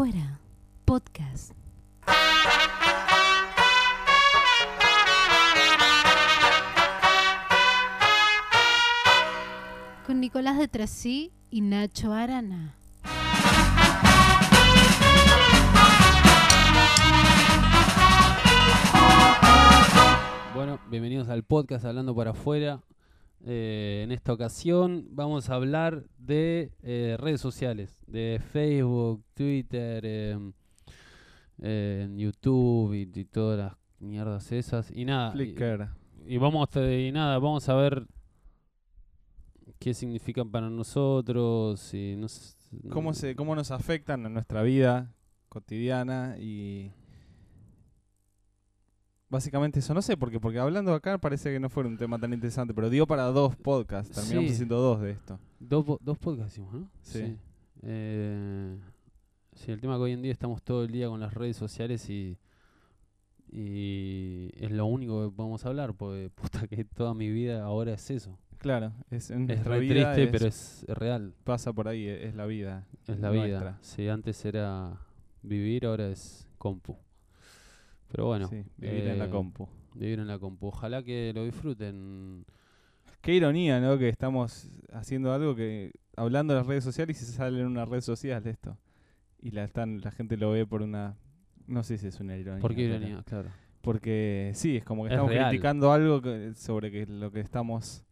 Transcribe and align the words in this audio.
afuera. 0.00 0.40
Podcast. 0.86 1.52
Con 10.06 10.20
Nicolás 10.20 10.56
de 10.56 10.68
Trasí 10.68 11.32
y 11.50 11.60
Nacho 11.60 12.14
Arana. 12.14 12.76
Bueno, 20.54 20.80
bienvenidos 20.88 21.28
al 21.28 21.42
podcast 21.42 21.84
Hablando 21.84 22.14
para 22.14 22.30
afuera. 22.30 22.80
Eh, 23.46 24.02
en 24.04 24.12
esta 24.12 24.32
ocasión 24.32 25.06
vamos 25.10 25.48
a 25.48 25.54
hablar 25.54 26.04
de 26.18 26.72
eh, 26.82 27.16
redes 27.18 27.40
sociales, 27.40 28.02
de 28.06 28.40
Facebook, 28.52 29.24
Twitter, 29.34 30.04
em, 30.04 30.52
eh, 31.62 32.08
YouTube 32.16 32.94
y, 32.94 33.10
y 33.18 33.24
todas 33.24 33.58
las 33.58 33.72
mierdas 33.98 34.52
esas. 34.52 34.90
Y 34.90 35.04
nada, 35.04 35.30
y, 35.30 35.32
Flickr. 35.32 35.88
y 36.26 36.36
vamos 36.36 36.76
a, 36.76 36.92
y 36.92 37.12
nada, 37.12 37.38
vamos 37.38 37.68
a 37.68 37.74
ver 37.74 38.06
qué 39.78 39.94
significan 39.94 40.50
para 40.50 40.68
nosotros 40.68 41.94
y 41.94 42.16
no 42.16 42.28
sé, 42.28 42.54
¿Cómo, 42.90 43.14
se, 43.14 43.34
¿Cómo 43.34 43.56
nos 43.56 43.70
afectan 43.70 44.24
en 44.26 44.34
nuestra 44.34 44.62
vida 44.62 45.12
cotidiana? 45.48 46.36
Y 46.38 46.92
básicamente 49.30 49.78
eso, 49.78 49.94
no 49.94 50.02
sé, 50.02 50.16
porque 50.16 50.38
porque 50.40 50.58
hablando 50.58 50.92
acá 50.92 51.16
parece 51.18 51.50
que 51.52 51.58
no 51.60 51.70
fuera 51.70 51.88
un 51.88 51.96
tema 51.96 52.18
tan 52.18 52.32
interesante, 52.34 52.74
pero 52.74 52.90
dio 52.90 53.06
para 53.06 53.24
dos 53.24 53.56
podcasts, 53.56 54.14
terminamos 54.14 54.48
Sí. 54.50 54.54
haciendo 54.54 54.76
dos 54.80 55.00
de 55.00 55.12
esto. 55.12 55.38
Dos, 55.58 55.84
dos 56.02 56.18
podcasts 56.18 56.52
hicimos, 56.52 56.74
¿no? 56.74 56.90
Sí. 57.00 57.36
Eh, 57.82 58.76
sí, 59.54 59.70
el 59.72 59.80
tema 59.80 59.94
que 59.96 60.02
hoy 60.02 60.12
en 60.12 60.22
día 60.22 60.32
estamos 60.32 60.62
todo 60.62 60.84
el 60.84 60.90
día 60.90 61.08
con 61.08 61.20
las 61.20 61.32
redes 61.32 61.56
sociales 61.56 62.10
y, 62.10 62.36
y 63.52 64.50
es 64.56 64.70
lo 64.70 64.86
único 64.86 65.28
que 65.30 65.36
podemos 65.36 65.64
hablar, 65.66 65.94
porque 65.94 66.30
puta 66.34 66.66
que 66.66 66.84
toda 66.84 67.14
mi 67.14 67.30
vida 67.30 67.62
ahora 67.64 67.94
es 67.94 68.10
eso. 68.10 68.38
Claro, 68.58 68.92
es, 69.10 69.30
en 69.30 69.50
Es 69.50 69.64
re 69.64 69.80
vida 69.80 70.12
triste, 70.12 70.24
es- 70.24 70.30
pero 70.30 70.46
es 70.46 70.86
vida 71.00 71.32
pasa 71.44 71.72
por 71.72 71.88
ahí, 71.88 72.06
es 72.06 72.34
la 72.34 72.44
vida. 72.46 72.86
Es 73.06 73.18
la 73.18 73.30
vida. 73.30 73.78
Sí, 73.80 74.06
antes 74.08 74.44
era 74.44 74.98
vivir, 75.42 75.86
ahora 75.86 76.08
es 76.08 76.46
compu. 76.58 76.96
Pero 78.10 78.26
bueno, 78.26 78.48
Sí, 78.48 78.64
vivir 78.76 79.06
en 79.06 79.18
la 79.18 79.26
eh, 79.26 79.30
compu. 79.30 79.68
vivir 79.94 80.18
en 80.18 80.26
la 80.26 80.38
compu. 80.38 80.68
Ojalá 80.68 81.02
que 81.02 81.32
lo 81.34 81.44
disfruten. 81.44 82.44
Qué 83.20 83.34
ironía, 83.34 83.80
¿no? 83.80 83.98
Que 83.98 84.08
estamos 84.08 84.68
haciendo 84.92 85.32
algo 85.32 85.54
que 85.54 85.92
hablando 86.16 86.54
de 86.54 86.60
las 86.60 86.66
redes 86.66 86.84
sociales 86.84 87.20
y 87.20 87.24
se 87.24 87.32
sale 87.32 87.60
en 87.60 87.66
una 87.66 87.84
red 87.84 88.00
social 88.00 88.42
de 88.42 88.50
esto. 88.50 88.76
Y 89.40 89.50
la 89.52 89.64
están 89.64 90.00
la 90.00 90.10
gente 90.10 90.36
lo 90.36 90.50
ve 90.50 90.66
por 90.66 90.82
una 90.82 91.16
no 91.66 91.82
sé 91.84 91.98
si 91.98 92.08
es 92.08 92.18
una 92.20 92.36
ironía. 92.36 92.60
¿Por 92.60 92.74
qué 92.74 92.88
pero- 92.88 92.96
ironía? 92.96 93.22
Claro. 93.24 93.50
Porque 93.80 94.50
sí, 94.54 94.76
es 94.76 94.84
como 94.84 95.04
que 95.04 95.08
Es 95.08 95.12
estamos 95.12 95.30
real. 95.32 95.48
criticando 95.48 95.92
algo 95.92 96.20
que- 96.20 96.52
sobre 96.54 96.90
que 96.90 97.06
lo 97.06 97.30
que 97.30 97.40
estamos 97.40 98.04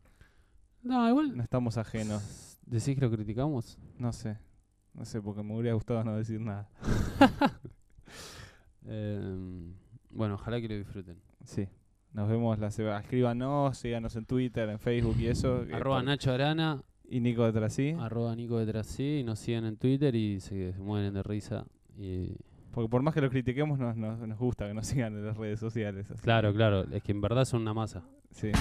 No, 0.83 1.09
igual. 1.09 1.37
no 1.37 1.43
estamos 1.43 1.77
ajenos. 1.77 2.59
¿Decís 2.65 2.95
que 2.95 3.01
lo 3.01 3.11
criticamos? 3.11 3.79
No 3.99 4.13
sé. 4.13 4.39
No 4.95 5.05
sé, 5.05 5.21
porque 5.21 5.43
me 5.43 5.55
hubiera 5.57 5.75
gustado 5.75 6.03
no 6.05 6.17
decir 6.17 6.41
nada. 6.41 6.69
Em, 8.87 9.75
bueno, 10.11 10.35
ojalá 10.35 10.61
que 10.61 10.69
lo 10.69 10.77
disfruten. 10.77 11.17
Sí. 11.45 11.69
Nos 12.13 12.29
vemos 12.29 12.59
la 12.59 12.71
semana. 12.71 13.01
Escríbanos, 13.01 13.79
síganos 13.79 14.17
en 14.17 14.25
Twitter, 14.25 14.69
en 14.69 14.79
Facebook 14.79 15.17
y 15.19 15.27
eso. 15.27 15.63
eh, 15.69 15.75
Arroba 15.75 16.03
Nacho 16.03 16.33
Arana, 16.33 16.83
Y 17.09 17.21
Nico 17.21 17.45
detrás 17.45 17.75
sí. 17.75 17.95
arroba 17.99 18.35
Nico 18.35 18.59
detrás 18.59 18.87
sí, 18.87 19.19
y 19.21 19.25
nos 19.25 19.39
siguen 19.39 19.65
en 19.67 19.77
Twitter 19.77 20.15
y 20.15 20.41
se, 20.41 20.75
mueren 20.79 21.15
de 21.15 21.23
risa. 21.23 21.67
Y 21.97 22.37
Porque 22.73 22.89
por 22.89 23.03
más 23.03 23.15
que 23.15 23.21
lo 23.21 23.31
critiquemos, 23.31 23.79
nos, 23.79 23.97
nos, 23.97 24.19
nos 24.19 24.39
gusta 24.39 24.67
que 24.67 24.75
nos 24.75 24.87
sigan 24.87 25.15
en 25.15 25.27
las 25.27 25.37
redes 25.37 25.61
sociales. 25.61 26.11
así 26.11 26.23
claro, 26.23 26.53
claro, 26.55 26.85
es 26.91 27.03
que 27.03 27.13
en 27.13 27.21
verdad 27.21 27.45
son 27.45 27.63
una 27.63 27.75
masa. 27.75 28.03
Sí. 28.31 28.53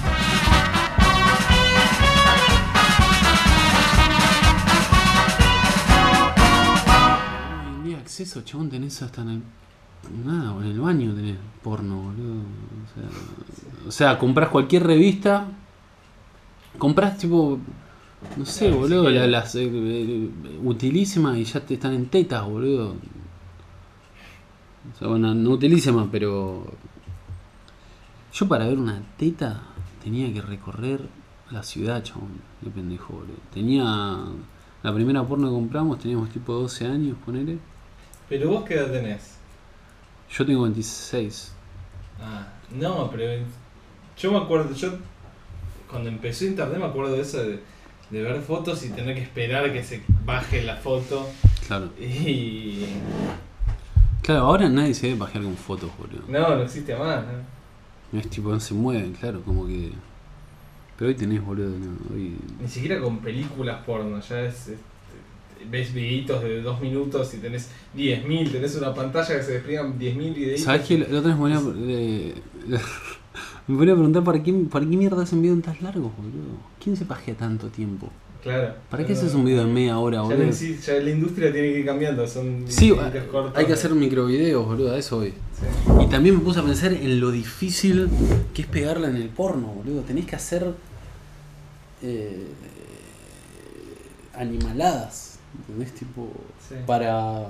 Día 7.84 8.00
acceso, 8.00 8.42
chabón, 8.42 8.70
tenés 8.70 9.02
hasta 9.02 9.22
en 9.22 9.30
el. 9.30 9.42
Nada, 10.26 10.56
en 10.64 10.72
el 10.72 10.80
baño 10.80 11.14
tenés 11.14 11.38
porno, 11.64 12.02
boludo. 12.04 12.36
O 12.42 12.94
sea, 12.94 13.10
o 13.88 13.92
sea, 13.92 14.18
compras 14.20 14.50
cualquier 14.50 14.84
revista. 14.84 15.48
Compras 16.78 17.18
tipo. 17.18 17.60
No 18.36 18.46
sé, 18.46 18.66
Claro, 18.68 18.82
boludo, 18.82 19.10
la- 19.10 19.28
las 19.28 19.56
eh, 19.56 19.70
eh, 19.72 20.30
utilísimas 20.64 21.38
y 21.38 21.44
ya 21.44 21.60
te 21.60 21.76
están 21.76 21.94
en 21.94 22.08
tetas, 22.08 22.44
boludo. 22.46 22.96
O 24.94 24.98
sea, 24.98 25.08
bueno, 25.08 25.34
no 25.34 25.52
utilísimas, 25.52 26.08
pero. 26.12 26.66
Yo 28.34 28.48
para 28.48 28.68
ver 28.68 28.78
una 28.78 29.02
teta 29.18 29.62
tenía 30.04 30.32
que 30.32 30.42
recorrer 30.42 31.02
la 31.52 31.64
ciudad, 31.64 32.04
chabón. 32.04 32.30
Qué 32.64 32.70
pendejo, 32.70 33.14
boludo. 33.14 33.38
Tenía. 33.54 34.18
La 34.84 34.94
primera 34.94 35.24
porno 35.24 35.48
que 35.50 35.54
compramos 35.56 36.00
teníamos 36.00 36.30
tipo 36.30 36.54
12 36.54 36.86
años, 36.86 37.18
ponele. 37.26 37.58
Pero 38.30 38.50
vos 38.52 38.64
qué 38.64 38.76
edad 38.76 38.92
tenés? 38.92 39.37
Yo 40.32 40.46
tengo 40.46 40.64
26. 40.64 41.54
Ah, 42.22 42.48
no, 42.72 43.10
pero 43.12 43.46
yo 44.18 44.32
me 44.32 44.38
acuerdo, 44.40 44.74
yo 44.74 44.94
cuando 45.90 46.10
empezó 46.10 46.46
internet 46.46 46.80
me 46.80 46.86
acuerdo 46.86 47.14
de 47.14 47.22
eso 47.22 47.38
de, 47.44 47.60
de 48.10 48.22
ver 48.22 48.42
fotos 48.42 48.84
y 48.84 48.90
tener 48.90 49.16
que 49.16 49.22
esperar 49.22 49.72
que 49.72 49.84
se 49.84 50.02
baje 50.26 50.64
la 50.64 50.76
foto 50.76 51.28
Claro. 51.68 51.90
y 52.00 52.86
Claro, 54.22 54.42
ahora 54.48 54.68
nadie 54.68 54.94
se 54.94 55.08
debe 55.08 55.20
bajar 55.20 55.42
con 55.42 55.56
fotos, 55.56 55.90
boludo. 55.98 56.24
no, 56.28 56.56
no 56.56 56.62
existe 56.64 56.96
más, 56.96 57.24
¿no? 58.12 58.20
Es 58.20 58.30
tipo, 58.30 58.50
no 58.50 58.60
se 58.60 58.74
mueven, 58.74 59.14
claro, 59.14 59.42
como 59.42 59.66
que. 59.68 59.92
Pero 60.98 61.10
hoy 61.10 61.16
tenés, 61.16 61.46
boludo, 61.46 61.70
no, 61.78 61.96
hoy. 62.14 62.36
Ni 62.60 62.68
siquiera 62.68 63.00
con 63.02 63.20
películas 63.20 63.84
porno, 63.86 64.20
ya 64.20 64.42
es, 64.42 64.72
ves 65.70 65.94
videitos 65.94 66.42
de 66.44 66.62
dos 66.62 66.80
minutos 66.82 67.34
y 67.34 67.38
tenés 67.38 67.70
10.000, 67.96 68.52
tenés 68.52 68.76
una 68.76 68.94
pantalla 68.94 69.38
que 69.38 69.44
se 69.44 69.54
despliegan 69.54 69.98
10.000 70.00 70.34
videitos. 70.34 70.62
¿Sabes 70.64 70.82
qué? 70.88 70.98
La 71.00 71.20
otra 71.20 71.36
vez 71.36 71.40
me 71.40 71.60
ponía, 71.60 71.62
eh, 71.90 72.34
me 73.68 73.78
ponía 73.78 73.94
a 73.94 73.98
preguntar 73.98 74.24
para 74.24 74.42
qué, 74.44 74.54
para 74.72 74.86
qué 74.86 74.98
mierda 74.98 75.24
hacen 75.24 75.42
videos 75.42 75.62
tan 75.62 75.78
largos, 75.82 76.12
boludo. 76.16 76.58
¿Quién 76.84 76.96
se 76.96 77.06
pajea 77.06 77.36
tanto 77.36 77.68
tiempo? 77.68 78.10
Claro. 78.44 78.76
¿Para 78.90 79.06
qué 79.06 79.14
haces 79.14 79.34
un 79.34 79.44
video 79.44 79.66
de 79.66 79.72
media 79.74 79.98
hora, 79.98 80.22
boludo? 80.22 80.54
sí, 80.54 80.78
ya 80.82 80.94
la 80.94 81.10
industria 81.10 81.52
tiene 81.52 81.74
que 81.74 81.80
ir 81.80 81.86
cambiando, 81.86 82.26
son 82.28 82.64
Sí, 82.68 82.92
cortos 83.32 83.52
hay 83.56 83.66
que 83.66 83.74
hacer 83.74 83.92
microvideos, 83.94 84.66
boludo, 84.66 84.94
a 84.94 84.98
eso 84.98 85.18
hoy. 85.18 85.32
sí. 85.60 85.66
Y 86.02 86.08
también 86.08 86.36
me 86.36 86.42
puse 86.42 86.60
a 86.60 86.64
pensar 86.64 86.94
en 86.94 87.20
lo 87.20 87.32
difícil 87.32 88.08
que 88.54 88.62
es 88.62 88.68
pegarla 88.68 89.10
en 89.10 89.18
el 89.18 89.28
porno, 89.30 89.68
boludo. 89.68 90.02
Tenés 90.02 90.26
que 90.28 90.36
hacer 90.38 90.72
eh, 92.04 92.46
animaladas, 94.34 95.27
¿entendés? 95.60 95.94
Tipo, 95.94 96.32
Sí. 96.68 96.76
para 96.86 97.48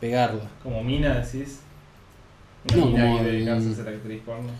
pegarla. 0.00 0.44
Como 0.62 0.82
Mina 0.82 1.14
decís. 1.20 1.60
Una 2.72 2.76
No, 2.76 2.86
mina 2.86 3.02
como, 3.04 3.18
que 3.18 3.24
dedicarse 3.24 3.70
a 3.70 3.74
ser 3.74 3.88
actriz 3.88 4.22
porno. 4.24 4.50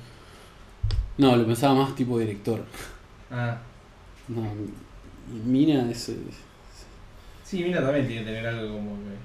No, 1.19 1.37
lo 1.37 1.47
pensaba 1.47 1.75
más 1.75 1.95
tipo 1.95 2.19
director. 2.19 2.65
Ah. 3.31 3.59
No, 4.29 4.43
y 4.43 5.39
Mina 5.49 5.91
es... 5.91 6.09
eh, 6.11 6.17
Sí, 7.45 7.63
Mina 7.65 7.81
también 7.81 8.07
tiene 8.07 8.23
que 8.25 8.27
tener 8.31 8.47
algo 8.47 8.75
como 8.77 8.91
que. 8.97 9.17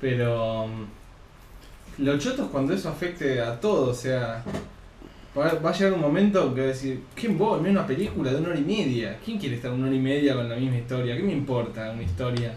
Pero. 0.00 0.66
mm, 0.68 2.04
Lo 2.04 2.18
choto 2.18 2.44
es 2.44 2.48
cuando 2.50 2.72
eso 2.72 2.88
afecte 2.88 3.40
a 3.40 3.60
todo, 3.60 3.90
o 3.90 3.94
sea. 3.94 4.42
Va 5.36 5.52
va 5.54 5.70
a 5.70 5.72
llegar 5.72 5.92
un 5.92 6.00
momento 6.00 6.52
que 6.54 6.60
va 6.60 6.66
a 6.66 6.70
decir, 6.70 7.02
¿quién 7.14 7.36
vos? 7.38 7.60
Mira 7.60 7.72
una 7.72 7.86
película 7.86 8.30
de 8.32 8.38
una 8.38 8.48
hora 8.50 8.58
y 8.58 8.64
media. 8.64 9.18
¿Quién 9.24 9.38
quiere 9.38 9.56
estar 9.56 9.70
una 9.70 9.86
hora 9.86 9.94
y 9.94 10.00
media 10.00 10.34
con 10.34 10.48
la 10.48 10.56
misma 10.56 10.78
historia? 10.78 11.16
¿Qué 11.16 11.22
me 11.22 11.32
importa 11.32 11.90
una 11.92 12.02
historia? 12.02 12.54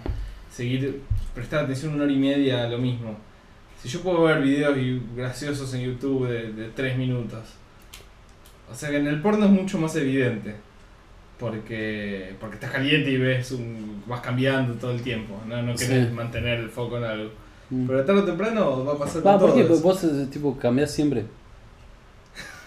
Seguir, 0.54 1.02
prestar 1.34 1.64
atención 1.64 1.94
una 1.96 2.04
hora 2.04 2.14
y 2.14 2.18
media 2.18 2.64
a 2.66 2.70
lo 2.70 2.78
mismo. 2.78 3.18
Si 3.82 3.90
yo 3.90 4.02
puedo 4.02 4.24
ver 4.24 4.42
videos 4.42 4.78
graciosos 5.16 5.74
en 5.74 5.82
YouTube 5.82 6.28
de, 6.28 6.54
de 6.54 6.70
3 6.70 6.98
minutos. 6.98 7.42
O 8.72 8.76
sea 8.76 8.90
que 8.90 8.98
en 8.98 9.08
el 9.08 9.22
porno 9.22 9.46
es 9.46 9.52
mucho 9.52 9.78
más 9.78 9.96
evidente. 9.96 10.56
Porque, 11.40 12.36
porque 12.40 12.56
estás 12.56 12.72
caliente 12.72 13.10
y 13.12 13.18
ves 13.18 13.52
un, 13.52 14.04
vas 14.08 14.22
cambiando 14.22 14.74
todo 14.76 14.92
el 14.92 15.02
tiempo. 15.02 15.42
No, 15.48 15.62
no 15.62 15.76
querés 15.76 16.08
Sí. 16.08 16.14
mantener 16.14 16.60
el 16.60 16.70
foco 16.70 16.98
en 16.98 17.04
algo. 17.04 17.32
mm. 17.70 17.88
Pero 17.88 18.06
tarde 18.06 18.22
o 18.22 18.26
temprano 18.26 18.86
va 18.86 18.94
a 18.94 18.98
pasar 18.98 19.26
Va, 19.26 19.38
con 19.38 19.50
¿por 19.50 19.56
qué? 19.58 19.64
Porque 19.66 19.82
vos 19.84 20.06
tipo 20.32 20.58
cambiás 20.58 20.92
siempre. 20.92 21.26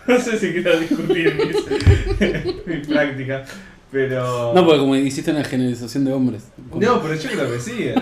No 0.06 0.18
sé 0.20 0.38
si 0.38 0.52
quiero 0.52 0.78
discutir 0.78 1.34
mis, 1.36 2.66
mi 2.66 2.76
práctica. 2.86 3.44
Pero. 3.90 4.52
No, 4.54 4.64
porque 4.64 4.80
como 4.80 4.96
hiciste 4.96 5.30
una 5.30 5.44
generalización 5.44 6.04
de 6.04 6.12
hombres. 6.12 6.44
No, 6.74 7.00
pero 7.02 7.14
yo 7.14 7.30
creo 7.30 7.52
que 7.52 7.60
sí. 7.60 7.76
eh. 7.84 7.94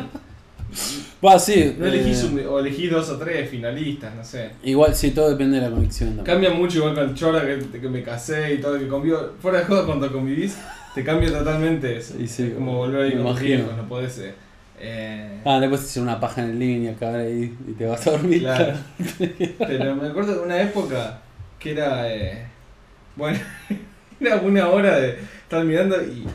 Va, 1.24 1.38
sí. 1.38 1.74
No 1.78 1.86
elegís 1.86 2.22
eh, 2.22 2.26
un- 2.26 2.46
o 2.48 2.58
elegís 2.58 2.90
dos 2.90 3.08
o 3.10 3.16
tres 3.18 3.48
finalistas, 3.48 4.14
no 4.14 4.24
sé. 4.24 4.50
Igual, 4.62 4.94
sí, 4.94 5.12
todo 5.12 5.30
depende 5.30 5.58
de 5.60 5.68
la 5.68 5.74
conexión 5.74 6.16
también. 6.16 6.26
Cambia 6.26 6.50
mucho 6.50 6.78
igual 6.78 6.94
con 6.94 7.08
el 7.10 7.14
Chora 7.14 7.46
que, 7.46 7.80
que 7.80 7.88
me 7.88 8.02
casé 8.02 8.54
y 8.54 8.58
todo, 8.58 8.78
que 8.78 8.88
convivo. 8.88 9.18
Fuera 9.40 9.60
de 9.60 9.64
joda 9.66 9.86
cuando 9.86 10.10
convivís, 10.12 10.56
te 10.94 11.04
cambia 11.04 11.30
totalmente 11.30 11.96
eso. 11.96 12.14
Y 12.20 12.26
sí, 12.26 12.44
es 12.44 12.54
como 12.54 12.76
volver 12.76 13.02
a 13.02 13.06
ir 13.06 13.16
me 13.16 13.22
con 13.22 13.32
tus 13.32 13.40
imagino. 13.42 13.58
viejos, 13.64 13.76
no 13.76 13.88
podés. 13.88 14.18
eh, 14.18 14.34
Eh, 14.80 15.40
Ah, 15.44 15.58
le 15.60 15.68
puedes 15.68 15.84
hacer 15.84 16.02
una 16.02 16.18
paja 16.18 16.42
en 16.42 16.50
el 16.50 16.58
living 16.58 16.80
y 16.82 16.88
acabar 16.88 17.20
ahí 17.20 17.54
y 17.68 17.72
te 17.72 17.86
vas 17.86 18.04
a 18.06 18.10
dormir. 18.10 18.40
Claro. 18.40 18.74
Pero 19.58 19.94
me 19.96 20.08
acuerdo 20.08 20.34
de 20.34 20.40
una 20.40 20.60
época 20.60 21.20
que 21.60 21.70
era. 21.70 22.12
eh, 22.12 22.46
bueno, 23.16 23.38
era 24.20 24.36
una 24.36 24.68
hora 24.68 24.98
de 24.98 25.18
estar 25.42 25.64
mirando 25.64 25.96
y, 26.02 26.26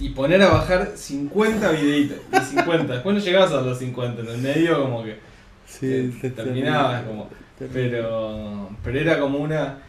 y 0.00 0.08
poner 0.10 0.42
a 0.42 0.48
bajar 0.48 0.92
50 0.94 1.70
videitos. 1.72 2.18
Y 2.32 2.44
50. 2.56 2.92
Después 2.94 3.16
no 3.16 3.20
llegabas 3.22 3.52
a 3.52 3.60
los 3.62 3.78
50. 3.78 4.22
En 4.22 4.28
el 4.28 4.38
medio, 4.38 4.82
como 4.82 5.02
que. 5.04 5.18
Sí, 5.66 6.14
te- 6.20 6.30
te- 6.30 6.42
terminabas 6.42 7.02
te- 7.02 7.06
como. 7.08 7.28
Pero. 7.72 8.70
Pero 8.84 8.98
era 9.00 9.18
como 9.20 9.38
una. 9.38 9.78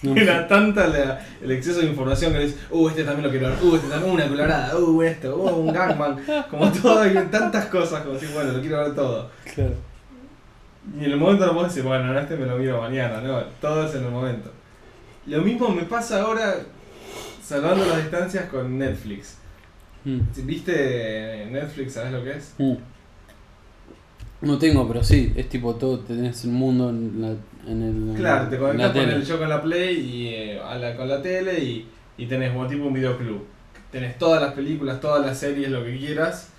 No, 0.00 0.14
Era 0.16 0.46
tanta 0.46 0.86
la- 0.86 1.18
el 1.42 1.50
exceso 1.50 1.80
de 1.80 1.86
información 1.86 2.32
que 2.32 2.38
dices, 2.38 2.60
uh, 2.70 2.88
este 2.88 3.02
también 3.02 3.24
lo 3.24 3.30
quiero 3.32 3.48
ver, 3.48 3.58
uh, 3.60 3.74
este 3.74 3.88
también 3.88 4.14
una 4.14 4.28
colorada, 4.28 4.78
uh, 4.78 5.02
esto, 5.02 5.34
uh, 5.36 5.56
un 5.60 5.72
gagman, 5.72 6.20
como 6.48 6.70
todo, 6.70 7.04
y 7.04 7.14
tantas 7.32 7.66
cosas, 7.66 8.02
como 8.04 8.16
si, 8.16 8.26
bueno, 8.26 8.52
lo 8.52 8.60
quiero 8.60 8.78
ver 8.78 8.94
todo. 8.94 9.28
Claro. 9.52 9.72
Y 11.00 11.04
en 11.04 11.10
el 11.10 11.16
momento 11.16 11.46
no 11.46 11.52
puedo 11.52 11.66
decir, 11.66 11.82
bueno, 11.82 12.12
no, 12.12 12.16
este 12.20 12.36
me 12.36 12.46
lo 12.46 12.56
miro 12.58 12.80
mañana, 12.80 13.20
no, 13.20 13.40
todo 13.60 13.88
es 13.88 13.94
en 13.96 14.04
el 14.04 14.10
momento. 14.12 14.52
Lo 15.26 15.42
mismo 15.42 15.68
me 15.70 15.82
pasa 15.82 16.22
ahora, 16.22 16.54
salvando 17.48 17.86
las 17.86 17.98
distancias 17.98 18.44
con 18.50 18.78
Netflix. 18.78 19.38
Mm. 20.04 20.20
¿Viste 20.44 21.48
Netflix? 21.50 21.94
¿Sabes 21.94 22.12
lo 22.12 22.22
que 22.22 22.32
es? 22.32 22.54
Mm. 22.58 22.74
No 24.40 24.58
tengo, 24.58 24.86
pero 24.86 25.02
sí, 25.02 25.32
es 25.34 25.48
tipo 25.48 25.74
todo, 25.74 25.98
tenés 26.00 26.44
el 26.44 26.50
mundo 26.50 26.90
en, 26.90 27.20
la, 27.20 27.34
en 27.66 27.82
el. 27.82 28.16
Claro, 28.16 28.48
te 28.48 28.58
conectas 28.58 28.92
con 28.92 29.10
el 29.10 29.24
yo 29.24 29.38
con 29.38 29.48
la 29.48 29.62
Play 29.62 29.98
y 29.98 30.28
eh, 30.28 30.60
a 30.60 30.76
la, 30.76 30.94
con 30.94 31.08
la 31.08 31.20
tele 31.20 31.58
y, 31.58 31.88
y 32.18 32.26
tenés 32.26 32.52
como 32.52 32.66
tipo 32.66 32.84
un 32.84 32.92
videoclub. 32.92 33.44
Tenés 33.90 34.18
todas 34.18 34.40
las 34.42 34.52
películas, 34.52 35.00
todas 35.00 35.24
las 35.24 35.38
series, 35.38 35.70
lo 35.70 35.82
que 35.84 35.96
quieras 35.96 36.50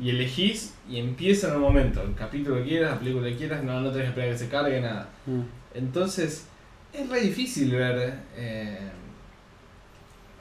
y 0.00 0.10
elegís 0.10 0.74
y 0.88 0.98
empieza 0.98 1.48
en 1.48 1.56
un 1.56 1.62
momento. 1.62 2.02
El 2.02 2.14
capítulo 2.14 2.56
que 2.56 2.70
quieras, 2.70 2.92
la 2.92 2.98
película 2.98 3.28
que 3.28 3.36
quieras, 3.36 3.62
no, 3.62 3.80
no 3.80 3.90
tenés 3.90 4.04
que 4.04 4.08
esperar 4.08 4.32
que 4.32 4.38
se 4.38 4.48
cargue, 4.48 4.80
nada. 4.80 5.08
Mm. 5.26 5.42
Entonces, 5.74 6.46
es 6.92 7.08
re 7.08 7.20
difícil 7.20 7.70
ver 7.72 8.14
eh, 8.36 8.78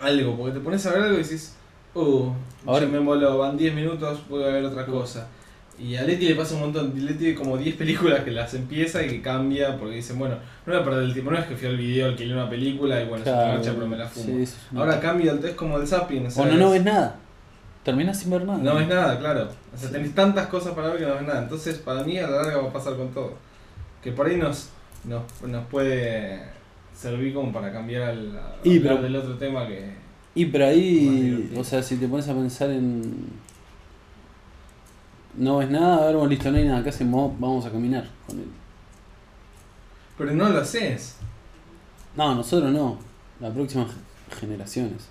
algo, 0.01 0.35
porque 0.37 0.53
te 0.53 0.59
pones 0.59 0.85
a 0.85 0.91
ver 0.93 1.03
algo 1.03 1.15
y 1.19 1.23
decís, 1.23 1.55
uh, 1.95 2.29
Ahora- 2.65 2.85
me 2.87 2.99
molo, 2.99 3.37
van 3.37 3.57
10 3.57 3.73
minutos, 3.73 4.19
voy 4.29 4.43
a 4.43 4.47
ver 4.47 4.65
otra 4.65 4.85
cosa. 4.85 5.27
Y 5.79 5.95
a 5.95 6.01
Leti 6.03 6.27
le 6.27 6.33
pasa 6.35 6.55
un 6.55 6.61
montón, 6.61 6.91
Leti 6.95 7.19
tiene 7.19 7.35
como 7.35 7.55
10 7.57 7.75
películas 7.75 8.21
que 8.23 8.31
las 8.31 8.53
empieza 8.55 9.03
y 9.03 9.09
que 9.09 9.21
cambia, 9.21 9.77
porque 9.77 9.95
dicen, 9.97 10.17
bueno, 10.17 10.35
no 10.65 10.73
voy 10.73 10.81
a 10.81 10.83
perder 10.83 11.03
el 11.03 11.13
tiempo, 11.13 11.29
no 11.31 11.37
es 11.37 11.45
que 11.45 11.55
fui 11.55 11.67
al 11.67 11.77
video, 11.77 12.07
alquilé 12.07 12.33
una 12.33 12.49
película 12.49 12.99
y 13.01 13.05
bueno, 13.07 13.23
se 13.23 13.29
Claro, 13.31 13.49
engancha, 13.51 13.73
pero 13.75 13.87
me 13.87 13.97
la 13.97 14.07
fumo. 14.07 14.25
sí, 14.25 14.41
es 14.43 14.57
una- 14.71 14.81
Ahora 14.81 14.99
cambia, 14.99 15.33
es 15.43 15.53
como 15.55 15.77
el 15.77 15.87
zapping, 15.87 16.27
o 16.35 16.45
no, 16.45 16.51
no 16.53 16.65
es- 16.67 16.71
ves 16.73 16.83
nada. 16.83 17.15
Terminás 17.83 18.19
sin 18.19 18.31
ver 18.31 18.43
nada. 18.43 18.57
no 18.57 18.75
ves 18.75 18.87
nada, 18.87 19.17
claro. 19.19 19.49
O 19.73 19.77
sea, 19.77 19.89
tenés 19.91 20.13
tantas 20.13 20.47
cosas 20.47 20.73
para 20.73 20.89
ver 20.89 20.97
que 20.97 21.05
no 21.05 21.13
ves 21.13 21.21
nada. 21.27 21.43
Entonces, 21.43 21.77
para 21.77 22.03
mí, 22.03 22.17
a 22.17 22.27
la 22.27 22.41
larga 22.41 22.57
va 22.57 22.69
a 22.69 22.73
pasar 22.73 22.95
con 22.97 23.09
todo. 23.11 23.33
Que 24.03 24.11
por 24.11 24.25
ahí 24.27 24.35
nos, 24.35 24.69
nos, 25.05 25.21
nos 25.47 25.65
puede 25.67 26.41
servir 26.97 27.33
como 27.33 27.51
para 27.53 27.71
cambiar 27.71 28.03
al 28.03 28.39
Y, 28.63 28.79
pero- 28.79 29.01
del 29.01 29.15
otro 29.15 29.37
tema 29.37 29.67
que. 29.67 29.95
Y 30.35 30.45
pero 30.47 30.65
ahí, 30.67 31.51
o 31.57 31.63
sea, 31.63 31.81
si 31.81 31.95
te 31.97 32.07
pones 32.07 32.27
a 32.29 32.33
pensar 32.33 32.69
en. 32.69 33.27
No 35.35 35.57
ves 35.57 35.69
nada, 35.69 36.03
a 36.03 36.05
ver, 36.07 36.15
bueno, 36.15 36.29
listo, 36.29 36.49
no 36.51 36.57
hay 36.57 36.65
nada 36.65 36.83
que 36.83 36.89
hacemos, 36.89 37.39
vamos 37.39 37.65
a 37.65 37.71
caminar 37.71 38.07
con 38.25 38.39
él. 38.39 38.47
Pero 40.17 40.31
no 40.33 40.49
lo 40.49 40.59
haces. 40.61 41.17
No, 42.15 42.33
nosotros 42.35 42.71
no, 42.71 42.97
las 43.39 43.53
próximas 43.53 43.87
ge- 43.87 44.35
generaciones. 44.39 45.07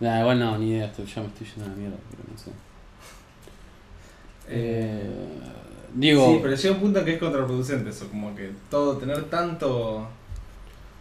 Nah, 0.00 0.20
igual 0.20 0.38
no, 0.38 0.56
ni 0.58 0.70
idea, 0.70 0.86
estoy, 0.86 1.04
ya 1.06 1.20
me 1.20 1.28
estoy 1.28 1.46
yendo 1.46 1.64
a 1.64 1.68
la 1.68 1.74
mierda, 1.74 1.96
pero 2.10 2.22
no 2.32 2.38
sé. 2.38 2.50
Eh, 4.48 5.10
digo, 5.94 6.26
Sí, 6.32 6.38
pero 6.42 6.54
llega 6.56 6.74
un 6.74 6.80
punto 6.80 7.04
que 7.04 7.12
es 7.14 7.18
contraproducente 7.18 7.90
eso, 7.90 8.08
como 8.08 8.34
que 8.34 8.50
todo, 8.70 8.96
tener 8.96 9.24
tanto. 9.24 10.08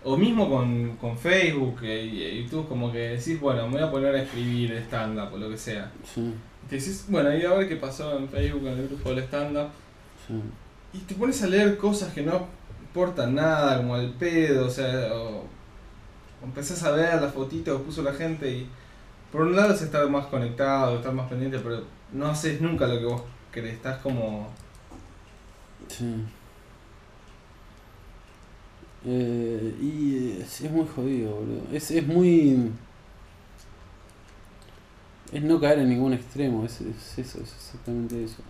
O 0.03 0.17
mismo 0.17 0.49
con, 0.49 0.95
con 0.97 1.17
Facebook 1.17 1.83
e- 1.83 2.03
y 2.05 2.43
YouTube, 2.43 2.67
como 2.67 2.91
que 2.91 3.09
decís, 3.09 3.39
bueno, 3.39 3.67
me 3.67 3.73
voy 3.79 3.83
a 3.87 3.91
poner 3.91 4.15
a 4.15 4.21
escribir 4.23 4.71
stand-up 4.87 5.33
o 5.33 5.37
lo 5.37 5.49
que 5.49 5.57
sea. 5.57 5.91
sí, 6.03 6.33
te 6.69 6.77
decís, 6.77 7.05
bueno, 7.09 7.35
y 7.35 7.43
a 7.43 7.53
ver 7.53 7.67
qué 7.67 7.75
pasó 7.75 8.17
en 8.17 8.27
Facebook, 8.29 8.65
en 8.67 8.79
el 8.79 8.87
grupo 8.87 9.09
del 9.13 9.23
stand-up. 9.25 9.69
sí. 10.27 10.33
Y 10.93 10.97
te 10.99 11.15
pones 11.15 11.41
a 11.43 11.47
leer 11.47 11.77
cosas 11.77 12.13
que 12.13 12.21
no 12.21 12.47
aportan 12.89 13.35
nada, 13.35 13.77
como 13.77 13.95
el 13.95 14.09
pedo, 14.09 14.67
o 14.67 14.69
sea, 14.69 15.13
o, 15.13 15.37
o 16.41 16.45
empezás 16.45 16.83
a 16.83 16.91
ver 16.91 17.21
las 17.21 17.33
fotitos 17.33 17.77
que 17.79 17.85
puso 17.85 18.01
la 18.03 18.11
gente 18.13 18.49
y 18.51 18.67
por 19.31 19.41
un 19.41 19.55
lado 19.55 19.73
es 19.73 19.81
estar 19.81 20.09
más 20.09 20.25
conectado, 20.25 20.97
estar 20.97 21.13
más 21.13 21.29
pendiente, 21.29 21.59
pero 21.59 21.83
no 22.11 22.27
haces 22.27 22.59
nunca 22.59 22.87
lo 22.87 22.99
que 22.99 23.05
vos 23.05 23.21
querés, 23.53 23.75
estás 23.75 23.99
como... 23.99 24.49
Sí. 25.87 26.05
Eh, 29.05 29.75
y 29.81 30.41
es, 30.41 30.61
es 30.61 30.71
muy 30.71 30.85
jodido, 30.87 31.35
boludo. 31.35 31.61
Es, 31.71 31.91
es 31.91 32.05
muy. 32.05 32.71
Es 35.31 35.41
no 35.41 35.59
caer 35.59 35.79
en 35.79 35.89
ningún 35.89 36.13
extremo, 36.13 36.65
es, 36.65 36.81
es 36.81 37.19
eso, 37.19 37.39
es 37.41 37.53
exactamente 37.53 38.23
eso. 38.23 38.43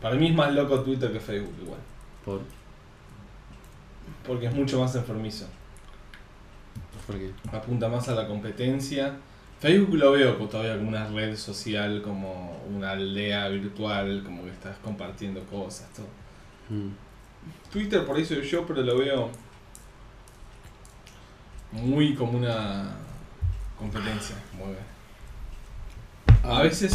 Para 0.00 0.14
mí 0.16 0.28
es 0.28 0.34
más 0.34 0.52
loco 0.52 0.80
Twitter 0.82 1.12
que 1.12 1.20
Facebook 1.20 1.54
igual, 1.60 1.80
¿Por, 2.24 2.40
porque 4.26 4.46
es 4.46 4.54
mucho 4.54 4.80
más 4.80 4.94
enfermizo, 4.94 5.46
por 7.06 7.16
qué? 7.18 7.32
apunta 7.52 7.88
más 7.88 8.08
a 8.08 8.14
la 8.14 8.26
competencia. 8.26 9.16
Facebook 9.60 9.96
lo 9.96 10.12
veo 10.12 10.36
como 10.36 10.48
todavía 10.48 10.76
como 10.76 10.88
una 10.88 11.08
red 11.08 11.36
social, 11.36 12.00
como 12.00 12.62
una 12.68 12.92
aldea 12.92 13.48
virtual, 13.48 14.22
como 14.24 14.44
que 14.44 14.50
estás 14.50 14.78
compartiendo 14.78 15.44
cosas, 15.46 15.88
todo. 15.92 16.06
Mm. 16.70 16.92
Twitter 17.72 18.04
por 18.06 18.16
ahí 18.16 18.24
soy 18.24 18.42
yo, 18.42 18.66
pero 18.66 18.82
lo 18.82 18.98
veo 18.98 19.30
muy 21.72 22.14
como 22.14 22.38
una 22.38 22.90
competencia. 23.78 24.36
como 24.50 24.72
que- 24.72 26.48
A 26.48 26.62
veces, 26.62 26.94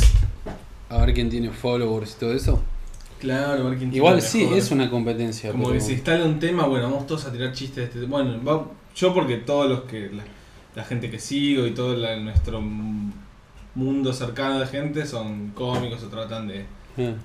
A 0.90 0.98
ver 1.06 1.14
quién 1.14 1.30
tiene 1.30 1.50
followers 1.52 2.14
y 2.16 2.20
todo 2.20 2.34
eso. 2.34 2.62
claro, 3.20 3.52
a 3.66 3.70
ver 3.70 3.78
quién 3.78 3.90
tiene 3.92 3.96
Igual 3.98 4.22
sí, 4.22 4.42
mejor. 4.44 4.58
es 4.58 4.72
una 4.72 4.90
competencia. 4.90 5.52
Como 5.52 5.64
pero- 5.66 5.76
que 5.76 5.82
se 5.82 5.94
instala 5.94 6.26
un 6.26 6.40
tema, 6.40 6.66
bueno, 6.66 6.90
vamos 6.90 7.08
todos 7.08 7.26
a 7.26 7.32
tirar 7.32 7.52
chistes 7.54 7.76
de 7.78 7.84
este 7.86 8.00
tema. 8.02 8.22
Bueno, 8.22 8.44
va- 8.44 8.68
yo 8.96 9.14
porque 9.14 9.38
todos 9.38 9.70
los 9.70 9.82
que. 9.82 10.10
La, 10.12 10.24
la 10.76 10.84
gente 10.84 11.10
que 11.12 11.20
sigo 11.20 11.66
y 11.68 11.72
todo 11.72 11.96
la- 11.96 12.16
nuestro 12.18 12.62
mundo 13.76 14.12
cercano 14.14 14.60
de 14.60 14.68
gente 14.68 15.06
son 15.06 15.50
cómicos 15.52 16.04
o 16.04 16.08
tratan 16.08 16.48
de. 16.48 16.66
Eh, 16.98 17.16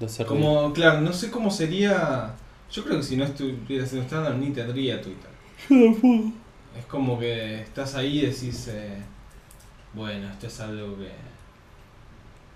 de 0.00 0.06
hacer 0.06 0.26
Como, 0.26 0.72
claro, 0.72 1.00
no 1.00 1.12
sé 1.12 1.30
cómo 1.30 1.50
sería. 1.50 2.34
Yo 2.70 2.84
creo 2.84 2.96
que 2.98 3.02
si 3.02 3.16
no 3.16 3.24
estuviera 3.24 3.84
haciendo 3.84 4.06
stand 4.06 4.40
ni 4.42 4.50
tendría 4.50 5.00
Twitter. 5.00 5.30
Es 6.76 6.84
como 6.86 7.16
que 7.20 7.60
estás 7.60 7.94
ahí 7.94 8.18
y 8.18 8.26
decís, 8.26 8.66
eh, 8.68 8.96
bueno, 9.92 10.28
esto 10.28 10.48
es 10.48 10.58
algo 10.58 10.96
que, 10.98 11.08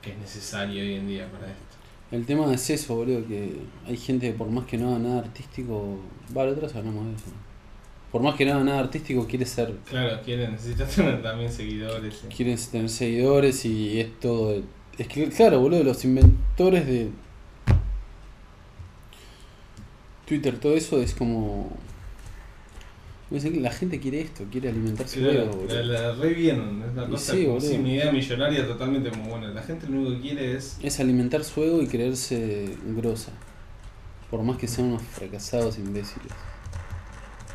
que 0.02 0.10
es 0.10 0.18
necesario 0.18 0.82
hoy 0.82 0.94
en 0.94 1.06
día 1.06 1.30
para 1.30 1.46
esto. 1.46 1.62
El 2.10 2.26
tema 2.26 2.52
es 2.52 2.68
eso, 2.68 2.96
boludo, 2.96 3.24
que 3.28 3.60
hay 3.86 3.96
gente 3.96 4.26
que 4.32 4.36
por 4.36 4.48
más 4.50 4.64
que 4.66 4.76
no 4.76 4.88
haga 4.88 4.98
nada 4.98 5.18
artístico, 5.20 6.00
va, 6.36 6.46
la 6.46 6.50
otra 6.50 6.66
vez 6.66 6.74
hablamos 6.74 7.06
de 7.06 7.12
eso. 7.12 7.26
Por 8.10 8.22
más 8.22 8.34
que 8.34 8.44
no 8.44 8.54
haga 8.54 8.64
nada 8.64 8.80
artístico, 8.80 9.24
quiere 9.24 9.46
ser, 9.46 9.72
Claro, 9.88 10.20
quiere, 10.24 10.48
necesitas 10.48 10.90
tener 10.96 11.22
también 11.22 11.52
seguidores. 11.52 12.24
eh. 12.24 12.28
quiere 12.36 12.56
tener 12.56 12.88
seguidores 12.88 13.64
y 13.66 14.00
es 14.00 14.18
todo. 14.18 14.50
de- 14.50 14.64
es 14.98 15.06
que, 15.06 15.28
claro, 15.28 15.60
boludo, 15.60 15.84
los 15.84 16.04
inventores 16.04 16.86
de 16.88 17.10
Twitter, 20.28 20.58
todo 20.58 20.74
eso 20.76 21.00
es 21.00 21.14
como. 21.14 21.70
sé, 23.38 23.50
La 23.52 23.70
gente 23.70 23.98
quiere 24.00 24.20
esto, 24.20 24.44
quiere 24.50 24.68
alimentarse 24.68 25.20
luego, 25.20 25.46
la, 25.46 25.56
boludo. 25.56 25.82
la 25.82 26.12
re 26.14 26.34
bien, 26.34 26.82
es 26.86 26.92
una 26.92 27.04
Y 27.04 27.10
cosa 27.10 27.32
sí, 27.32 27.46
como 27.46 27.60
sí, 27.60 27.76
una 27.78 27.88
idea 27.88 28.12
millonaria 28.12 28.66
totalmente 28.66 29.10
como 29.10 29.30
bueno. 29.30 29.48
La 29.48 29.62
gente 29.62 29.86
lo 29.86 29.98
único 30.00 30.16
que 30.16 30.20
quiere 30.20 30.56
es. 30.56 30.78
Es 30.82 31.00
alimentar 31.00 31.44
su 31.44 31.62
ego 31.62 31.82
y 31.82 31.86
creerse 31.86 32.74
grosa. 32.96 33.32
Por 34.30 34.42
más 34.42 34.58
que 34.58 34.68
sean 34.68 34.88
unos 34.88 35.02
fracasados 35.02 35.78
imbéciles. 35.78 36.32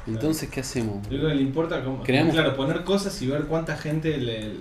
Entonces, 0.05 0.49
¿qué 0.49 0.59
hacemos? 0.59 1.01
Yo 1.09 1.17
creo 1.17 1.29
que 1.29 1.35
le 1.35 1.41
importa 1.43 1.83
como, 1.83 2.03
Creamos- 2.03 2.33
claro, 2.33 2.55
poner 2.55 2.83
cosas 2.83 3.21
y 3.21 3.27
ver 3.27 3.43
cuánta 3.45 3.77
gente 3.77 4.17
le. 4.17 4.53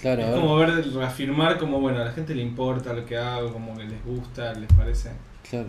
Claro, 0.00 0.22
a 0.22 0.26
es 0.26 0.30
ver. 0.32 0.40
como 0.40 0.56
ver, 0.56 0.92
reafirmar 0.94 1.58
como 1.58 1.80
bueno, 1.80 2.00
a 2.00 2.04
la 2.04 2.12
gente 2.12 2.34
le 2.34 2.42
importa 2.42 2.92
lo 2.92 3.04
que 3.04 3.16
hago, 3.16 3.52
como 3.52 3.76
que 3.76 3.84
les 3.84 4.04
gusta, 4.04 4.54
les 4.54 4.72
parece. 4.72 5.10
Claro. 5.48 5.68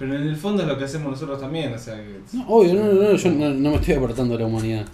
Pero 0.00 0.16
en 0.16 0.28
el 0.28 0.36
fondo 0.36 0.62
es 0.62 0.68
lo 0.68 0.78
que 0.78 0.84
hacemos 0.84 1.10
nosotros 1.10 1.38
también, 1.38 1.74
o 1.74 1.78
sea 1.78 1.96
que. 1.96 2.20
No, 2.32 2.48
obvio, 2.48 2.72
no, 2.72 2.86
no, 2.86 3.02
no, 3.02 3.16
yo 3.16 3.30
no, 3.32 3.50
no 3.50 3.70
me 3.70 3.76
estoy 3.76 3.94
apartando 3.94 4.32
de 4.32 4.40
la 4.40 4.46
humanidad. 4.46 4.86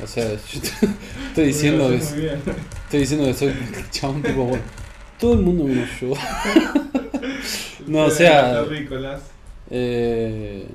O 0.00 0.06
sea, 0.06 0.24
yo 0.24 0.60
estoy 1.26 1.46
diciendo 1.46 1.88
que, 1.88 1.96
estoy 2.84 3.00
diciendo 3.00 3.26
que 3.26 3.34
soy 3.34 3.48
un 3.48 3.90
chabón 3.90 4.22
tipo 4.22 4.44
bueno. 4.44 4.62
Todo 5.18 5.32
el 5.34 5.40
mundo 5.40 5.64
menos 5.64 5.88
yo. 6.00 6.14
No, 7.88 8.04
o 8.04 8.10
sea-. 8.10 8.64
Eh, 9.68 10.68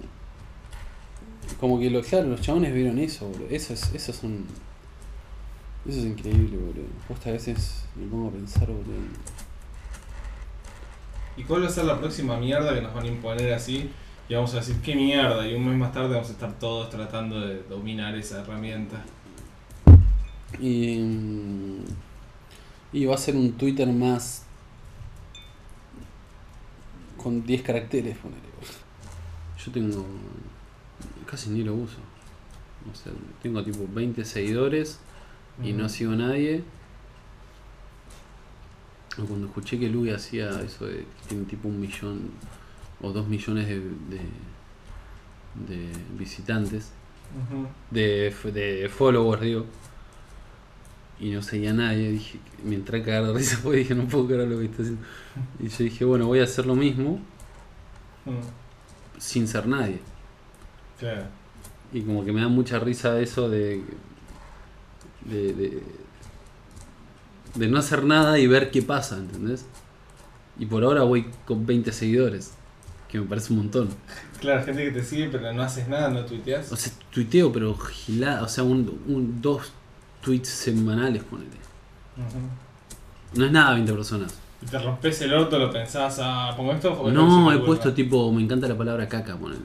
como 1.58 1.80
que 1.80 1.90
lo, 1.90 2.02
claro, 2.02 2.28
los 2.28 2.42
chabones 2.42 2.74
vieron 2.74 3.00
eso, 3.00 3.26
boludo. 3.30 3.48
Eso 3.50 3.74
es, 3.74 3.90
eso 3.94 4.12
son. 4.12 4.44
Eso 5.88 6.00
es 6.00 6.06
increíble, 6.06 6.58
boludo. 6.58 6.88
Posta 7.08 7.30
a 7.30 7.34
veces 7.34 7.86
me 7.96 8.06
pongo 8.08 8.28
a 8.28 8.32
pensar, 8.32 8.68
boludo. 8.68 9.00
¿Y 11.38 11.44
cuál 11.44 11.64
va 11.64 11.68
a 11.68 11.70
ser 11.70 11.86
la 11.86 12.00
próxima 12.00 12.38
mierda 12.38 12.74
que 12.74 12.82
nos 12.82 12.94
van 12.94 13.06
a 13.06 13.08
imponer 13.08 13.54
así? 13.54 13.90
Y 14.28 14.34
vamos 14.34 14.54
a 14.54 14.58
decir, 14.58 14.76
¿qué 14.84 14.96
mierda? 14.96 15.48
Y 15.48 15.54
un 15.54 15.66
mes 15.70 15.78
más 15.78 15.94
tarde 15.94 16.10
vamos 16.10 16.30
a 16.30 16.34
estar 16.34 16.52
todos 16.60 16.90
tratando 16.90 17.40
de 17.40 17.64
dominar 17.64 18.16
esa 18.16 18.42
herramienta. 18.42 19.06
Y, 20.60 21.00
y 22.92 23.06
va 23.06 23.16
a 23.16 23.18
ser 23.18 23.36
un 23.36 23.54
Twitter 23.54 23.88
más 23.88 24.44
con 27.18 27.46
10 27.46 27.62
caracteres, 27.62 28.18
ponele. 28.18 28.42
Yo 29.64 29.72
tengo. 29.72 30.06
casi 31.30 31.50
ni 31.50 31.64
lo 31.64 31.76
uso. 31.76 31.98
O 32.92 32.96
sea, 32.96 33.12
tengo 33.42 33.64
tipo 33.64 33.86
20 33.94 34.24
seguidores 34.24 35.00
y 35.62 35.74
no 35.74 35.90
sigo 35.90 36.14
a 36.14 36.16
nadie. 36.16 36.64
O 39.20 39.26
Cuando 39.26 39.48
escuché 39.48 39.80
que 39.80 39.90
Luis 39.90 40.14
hacía 40.14 40.50
eso 40.62 40.86
de 40.86 40.98
que 40.98 41.30
tiene 41.30 41.46
tipo 41.46 41.68
un 41.68 41.80
millón 41.80 42.32
o 43.02 43.12
dos 43.12 43.28
millones 43.28 43.68
de, 43.68 43.80
de, 43.80 44.22
de 45.68 45.92
visitantes, 46.18 46.92
de, 47.92 48.34
de 48.54 48.90
followers, 48.90 49.42
digo, 49.42 49.66
y 51.20 51.32
no 51.32 51.42
seguía 51.42 51.72
a 51.72 51.74
nadie, 51.74 52.12
dije, 52.12 52.40
me 52.64 52.76
entré 52.76 53.02
a 53.02 53.04
cagar 53.04 53.26
de 53.26 53.34
risa 53.34 53.60
porque 53.64 53.80
dije, 53.80 53.96
no 53.96 54.08
puedo 54.08 54.28
creer 54.28 54.48
lo 54.48 54.60
que 54.60 54.66
está 54.66 54.84
haciendo. 54.84 55.04
Y 55.60 55.68
yo 55.68 55.84
dije, 55.84 56.06
bueno, 56.06 56.28
voy 56.28 56.40
a 56.40 56.44
hacer 56.44 56.66
lo 56.66 56.76
mismo 56.76 57.20
sin 59.18 59.48
ser 59.48 59.68
nadie. 59.68 60.00
Claro. 61.00 61.24
Y 61.94 62.02
como 62.02 62.24
que 62.26 62.32
me 62.32 62.42
da 62.42 62.48
mucha 62.48 62.80
risa 62.80 63.20
eso 63.20 63.50
de, 63.50 63.82
de, 65.26 65.54
de, 65.54 65.84
de 67.58 67.68
no 67.68 67.78
hacer 67.80 68.04
nada 68.04 68.40
y 68.40 68.48
ver 68.48 68.72
qué 68.72 68.82
pasa, 68.82 69.18
¿entendés? 69.18 69.66
Y 70.60 70.66
por 70.66 70.84
ahora 70.84 71.04
voy 71.04 71.28
con 71.46 71.66
20 71.66 71.92
seguidores, 71.92 72.52
que 73.10 73.20
me 73.20 73.26
parece 73.26 73.54
un 73.54 73.60
montón. 73.60 73.90
Claro, 74.40 74.64
gente 74.64 74.84
que 74.86 74.92
te 74.92 75.04
sigue 75.04 75.30
pero 75.30 75.52
no 75.54 75.64
haces 75.64 75.88
nada, 75.88 76.10
no 76.10 76.24
tuiteas. 76.26 76.72
O 76.72 76.76
sea, 76.76 76.92
tuiteo, 77.12 77.52
pero 77.52 77.76
gilada, 77.78 78.44
o 78.44 78.48
sea, 78.48 78.64
un, 78.64 79.02
un- 79.08 79.42
dos 79.42 79.72
tweets 80.22 80.50
semanales, 80.50 81.24
ponele. 81.24 81.50
Ujú. 82.18 83.40
No 83.40 83.46
es 83.46 83.52
nada 83.52 83.74
20 83.74 83.94
personas. 83.94 84.34
Y 84.62 84.66
te 84.66 84.80
rompes 84.80 85.22
el 85.22 85.34
orto, 85.34 85.60
lo 85.60 85.72
pensás, 85.72 86.18
ah, 86.22 86.54
pongo 86.58 86.74
esto 86.74 86.92
o 86.94 87.12
No, 87.12 87.52
he 87.52 87.56
esto, 87.56 87.66
puesto 87.66 87.94
tipo, 87.94 88.32
me 88.32 88.42
encanta 88.42 88.68
la 88.68 88.78
palabra 88.78 89.08
caca, 89.08 89.36
ponele. 89.38 89.62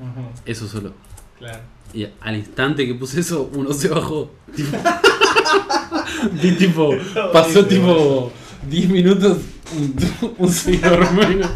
Ujú, 0.00 0.28
Eso 0.44 0.66
solo. 0.68 0.92
Claro. 1.38 1.60
Y 1.94 2.06
al 2.20 2.36
instante 2.36 2.86
que 2.86 2.94
puse 2.94 3.20
eso, 3.20 3.50
uno 3.54 3.72
se 3.72 3.88
bajó. 3.88 4.30
Tipo, 4.54 4.76
Vi 6.32 6.52
tipo, 6.52 6.94
pasó 7.32 7.64
tipo 7.66 8.32
10 8.68 8.88
minutos, 8.90 9.38
un, 9.76 10.34
un 10.38 10.48
seguidor 10.48 11.12
menos. 11.12 11.50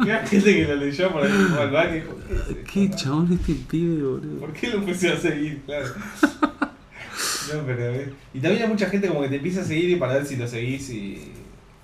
Había 0.00 0.26
gente 0.26 0.54
que 0.54 0.64
lo 0.64 0.76
leyó 0.76 1.10
por 1.12 1.24
ahí 1.24 1.30
fue 1.32 1.62
al 1.62 1.70
baño 1.70 2.02
¿qué 2.48 2.88
¿Qué 2.88 2.90
chabón 2.90 3.32
este 3.32 3.54
pibe, 3.54 4.02
boludo? 4.02 4.40
¿Por 4.40 4.52
qué 4.52 4.68
lo 4.70 4.84
puse 4.84 5.12
a 5.12 5.16
seguir? 5.16 5.62
Claro. 5.66 5.86
No, 7.54 7.62
pero, 7.64 7.94
eh, 7.94 8.12
y 8.34 8.40
también 8.40 8.64
hay 8.64 8.68
mucha 8.68 8.90
gente 8.90 9.08
como 9.08 9.22
que 9.22 9.28
te 9.28 9.36
empieza 9.36 9.60
a 9.60 9.64
seguir 9.64 9.90
y 9.90 9.96
para 9.96 10.14
ver 10.14 10.26
si 10.26 10.36
lo 10.36 10.46
seguís 10.48 10.90
y. 10.90 11.32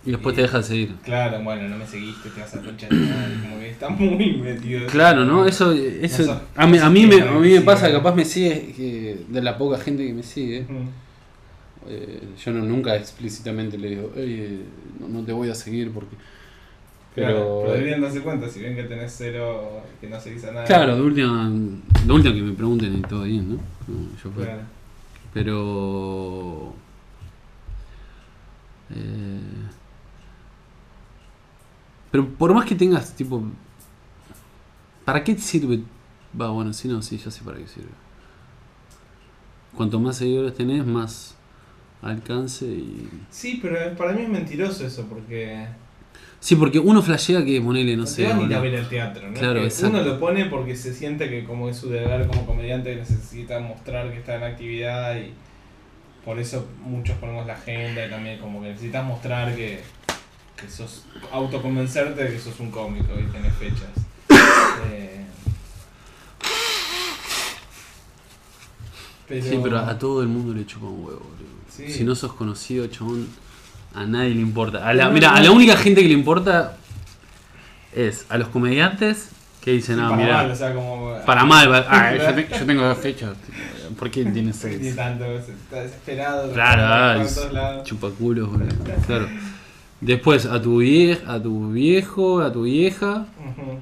Y 0.05 0.11
después 0.11 0.35
te 0.35 0.43
deja 0.43 0.59
de 0.59 0.65
seguir. 0.65 0.95
Claro, 1.05 1.41
bueno, 1.43 1.69
no 1.69 1.79
me 1.79 1.87
seguiste, 1.87 2.29
te 2.31 2.41
vas 2.41 2.53
a 2.55 2.61
concha 2.61 2.89
de 2.89 2.97
tu 2.97 3.03
madre, 3.05 3.35
Como 3.41 3.61
que 3.61 3.71
está 3.71 3.89
muy 3.89 4.37
metido. 4.39 4.87
Claro, 4.89 5.25
¿no? 5.25 5.47
Eso, 5.47 5.73
eso 5.73 6.27
No 6.27 6.41
a 6.57 6.67
mí, 6.67 6.79
a 6.79 6.91
mí 6.91 7.07
me, 7.07 7.21
a 7.23 7.33
que 7.33 7.39
mí 7.39 7.51
me 7.51 7.61
pasa, 7.61 7.91
capaz 7.93 8.13
me 8.15 8.25
sigue, 8.25 8.75
que 8.77 9.21
de 9.29 9.41
la 9.43 9.57
poca 9.57 9.79
gente 9.79 10.05
que 10.05 10.13
me 10.13 10.25
sigue, 10.25 10.63
Ujú. 10.63 10.89
Eh, 11.89 12.35
yo 12.45 12.53
no, 12.53 12.65
nunca 12.65 12.97
explícitamente 12.97 13.77
le 13.79 13.89
digo, 13.91 14.13
"Ey, 14.17 14.65
no, 15.01 15.09
no 15.09 15.25
te 15.25 15.33
voy 15.33 15.49
a 15.51 15.55
seguir 15.55 15.93
porque... 15.93 16.17
Claro, 17.15 17.35
Pero, 17.35 17.59
pero 17.61 17.73
deberían 17.75 18.01
darse 18.01 18.21
cuenta 18.23 18.49
si 18.49 18.61
ven 18.63 18.75
que 18.75 18.85
tenés 18.85 19.15
cero, 19.17 19.83
que 20.01 20.09
no 20.09 20.19
seguís 20.19 20.45
a 20.45 20.53
nadie. 20.53 20.67
claro, 20.67 20.97
de 20.97 21.03
última, 21.03 21.51
de 21.51 22.13
última 22.13 22.35
que 22.35 22.41
me 22.43 22.53
pregunten 22.55 22.97
y 22.99 23.03
todo 23.03 23.25
bien, 23.25 23.49
¿no? 23.51 23.55
No, 23.57 24.17
yo 24.23 24.31
fue. 24.31 24.45
Claro. 24.45 24.63
Pero... 25.35 26.75
eh, 28.91 29.41
pero 32.11 32.29
por 32.29 32.55
más 32.55 32.65
que 32.67 32.75
tengas, 32.75 33.15
tipo... 33.15 33.43
¿Para 35.05 35.23
qué 35.25 35.37
sirve? 35.37 35.81
Va, 36.39 36.49
bueno, 36.51 36.73
si 36.73 36.89
no, 36.89 37.03
sí, 37.03 37.19
ya 37.19 37.31
sé 37.31 37.43
para 37.45 37.59
qué 37.59 37.67
sirve. 37.67 37.91
Cuanto 39.77 39.99
más 39.99 40.17
seguidores 40.17 40.55
tenés, 40.55 40.85
más 40.87 41.37
alcance 42.03 42.67
y... 42.67 43.09
Sí, 43.31 43.59
pero 43.63 43.97
para 43.97 44.13
mí 44.13 44.23
es 44.23 44.29
mentiroso 44.29 44.87
eso, 44.87 45.07
porque. 45.09 45.67
Sí, 46.41 46.57
porque 46.57 46.79
uno 46.81 47.01
flashea 47.03 47.45
que 47.45 47.61
ponele, 47.61 47.95
no 47.97 48.03
No 48.03 48.07
sé... 48.09 48.25
te 48.25 48.29
van 48.29 48.41
a 48.41 48.43
ir 48.43 48.55
a 48.55 48.59
boludo. 48.59 48.63
ver 48.63 48.81
al 48.81 48.89
teatro, 48.89 49.29
¿no? 49.31 49.39
Claro. 49.39 49.63
Uno 49.85 50.03
lo 50.03 50.19
pone 50.19 50.47
porque 50.47 50.75
se 50.75 50.93
siente 50.93 51.31
que 51.31 51.45
como 51.45 51.69
es 51.69 51.77
su 51.77 51.89
deber 51.89 52.27
como 52.27 52.45
comediante 52.45 52.97
necesita 52.97 53.61
mostrar 53.61 54.11
que 54.11 54.19
está 54.19 54.35
en 54.37 54.43
actividad 54.43 55.17
y 55.17 55.33
por 56.25 56.39
eso 56.41 56.67
muchos 56.85 57.17
ponemos 57.19 57.47
la 57.47 57.55
agenda 57.55 58.05
y 58.07 58.11
también 58.11 58.39
como 58.41 58.61
que 58.61 58.69
necesitas 58.71 59.05
mostrar 59.05 59.55
que, 59.55 59.81
que 60.61 60.69
sos 60.69 61.05
autoconvencerte 61.31 62.25
de 62.25 62.33
que 62.33 62.39
sos 62.41 62.59
un 62.59 62.71
cómico 62.73 63.13
y 63.19 63.31
tenés 63.31 63.55
fechas. 63.55 63.91
Eh, 64.91 65.25
pero, 69.41 69.51
Sí, 69.51 69.61
pero 69.63 69.79
a 69.79 69.99
todo 69.99 70.23
el 70.23 70.29
mundo 70.29 70.53
le 70.55 70.67
chupa 70.67 70.87
un 70.87 71.05
huevo, 71.05 71.21
boludo. 71.21 71.53
Sí. 71.69 71.89
Si 71.91 72.05
no 72.05 72.15
sos 72.15 72.33
conocido, 72.35 72.87
chabón, 72.89 73.27
a 73.95 74.05
nadie 74.07 74.35
le 74.35 74.41
importa. 74.41 74.87
A 74.87 74.93
la, 74.95 75.05
No, 75.07 75.13
mira, 75.13 75.35
a 75.35 75.41
la 75.41 75.51
única 75.51 75.77
gente 75.77 76.03
que 76.03 76.09
le 76.09 76.15
importa 76.15 76.77
es 77.95 78.27
a 78.29 78.39
los 78.39 78.49
comediantes 78.49 79.31
que 79.63 79.71
dicen, 79.73 80.01
ah, 80.01 80.09
para 80.11 80.17
mira, 80.23 80.35
mal, 80.39 80.51
o 80.51 80.57
sea, 80.57 80.75
como, 80.75 81.17
para 81.25 81.45
mal, 81.45 81.73
ah, 81.89 82.15
yo, 82.17 82.35
te- 82.35 82.49
yo 82.59 82.67
tengo 82.67 82.83
dos 82.83 82.99
fechas. 82.99 83.31
¿Por 83.99 84.11
qué 84.11 84.25
tienes 84.25 84.65
Ni 84.65 84.73
seis? 84.79 84.97
tanto, 84.97 85.25
está 85.25 85.83
desesperado. 85.83 86.53
Claro, 86.53 86.83
ah. 86.85 87.83
Chupaculos, 87.85 88.51
boludo. 88.51 88.69
Claro. 89.07 89.29
Después 90.01 90.47
a 90.47 90.61
tu, 90.61 90.79
vie 90.79 91.21
a 91.27 91.39
tu 91.41 91.71
viejo, 91.71 92.41
a 92.41 92.53
tu 92.53 92.63
vieja 92.65 93.27
Ujú. 93.39 93.79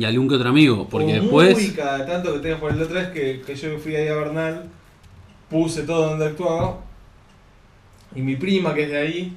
Y 0.00 0.04
algún 0.04 0.28
que 0.28 0.34
otro 0.36 0.48
amigo. 0.48 0.88
Porque 0.88 1.18
O 1.18 1.22
después. 1.22 1.54
Muy 1.56 1.70
cada 1.70 2.06
tanto 2.06 2.32
que 2.34 2.38
tengo 2.40 2.58
por 2.58 2.72
el 2.72 2.82
otra 2.82 3.00
vez 3.02 3.08
que, 3.10 3.42
que 3.42 3.54
yo 3.54 3.78
fui 3.78 3.94
ahí 3.96 4.08
a 4.08 4.14
Bernal, 4.14 4.64
puse 5.48 5.82
todo 5.82 6.10
donde 6.10 6.26
actuaba. 6.26 6.78
Y 8.14 8.22
mi 8.22 8.36
prima, 8.36 8.74
que 8.74 8.84
es 8.84 8.90
de 8.90 8.98
ahí, 8.98 9.36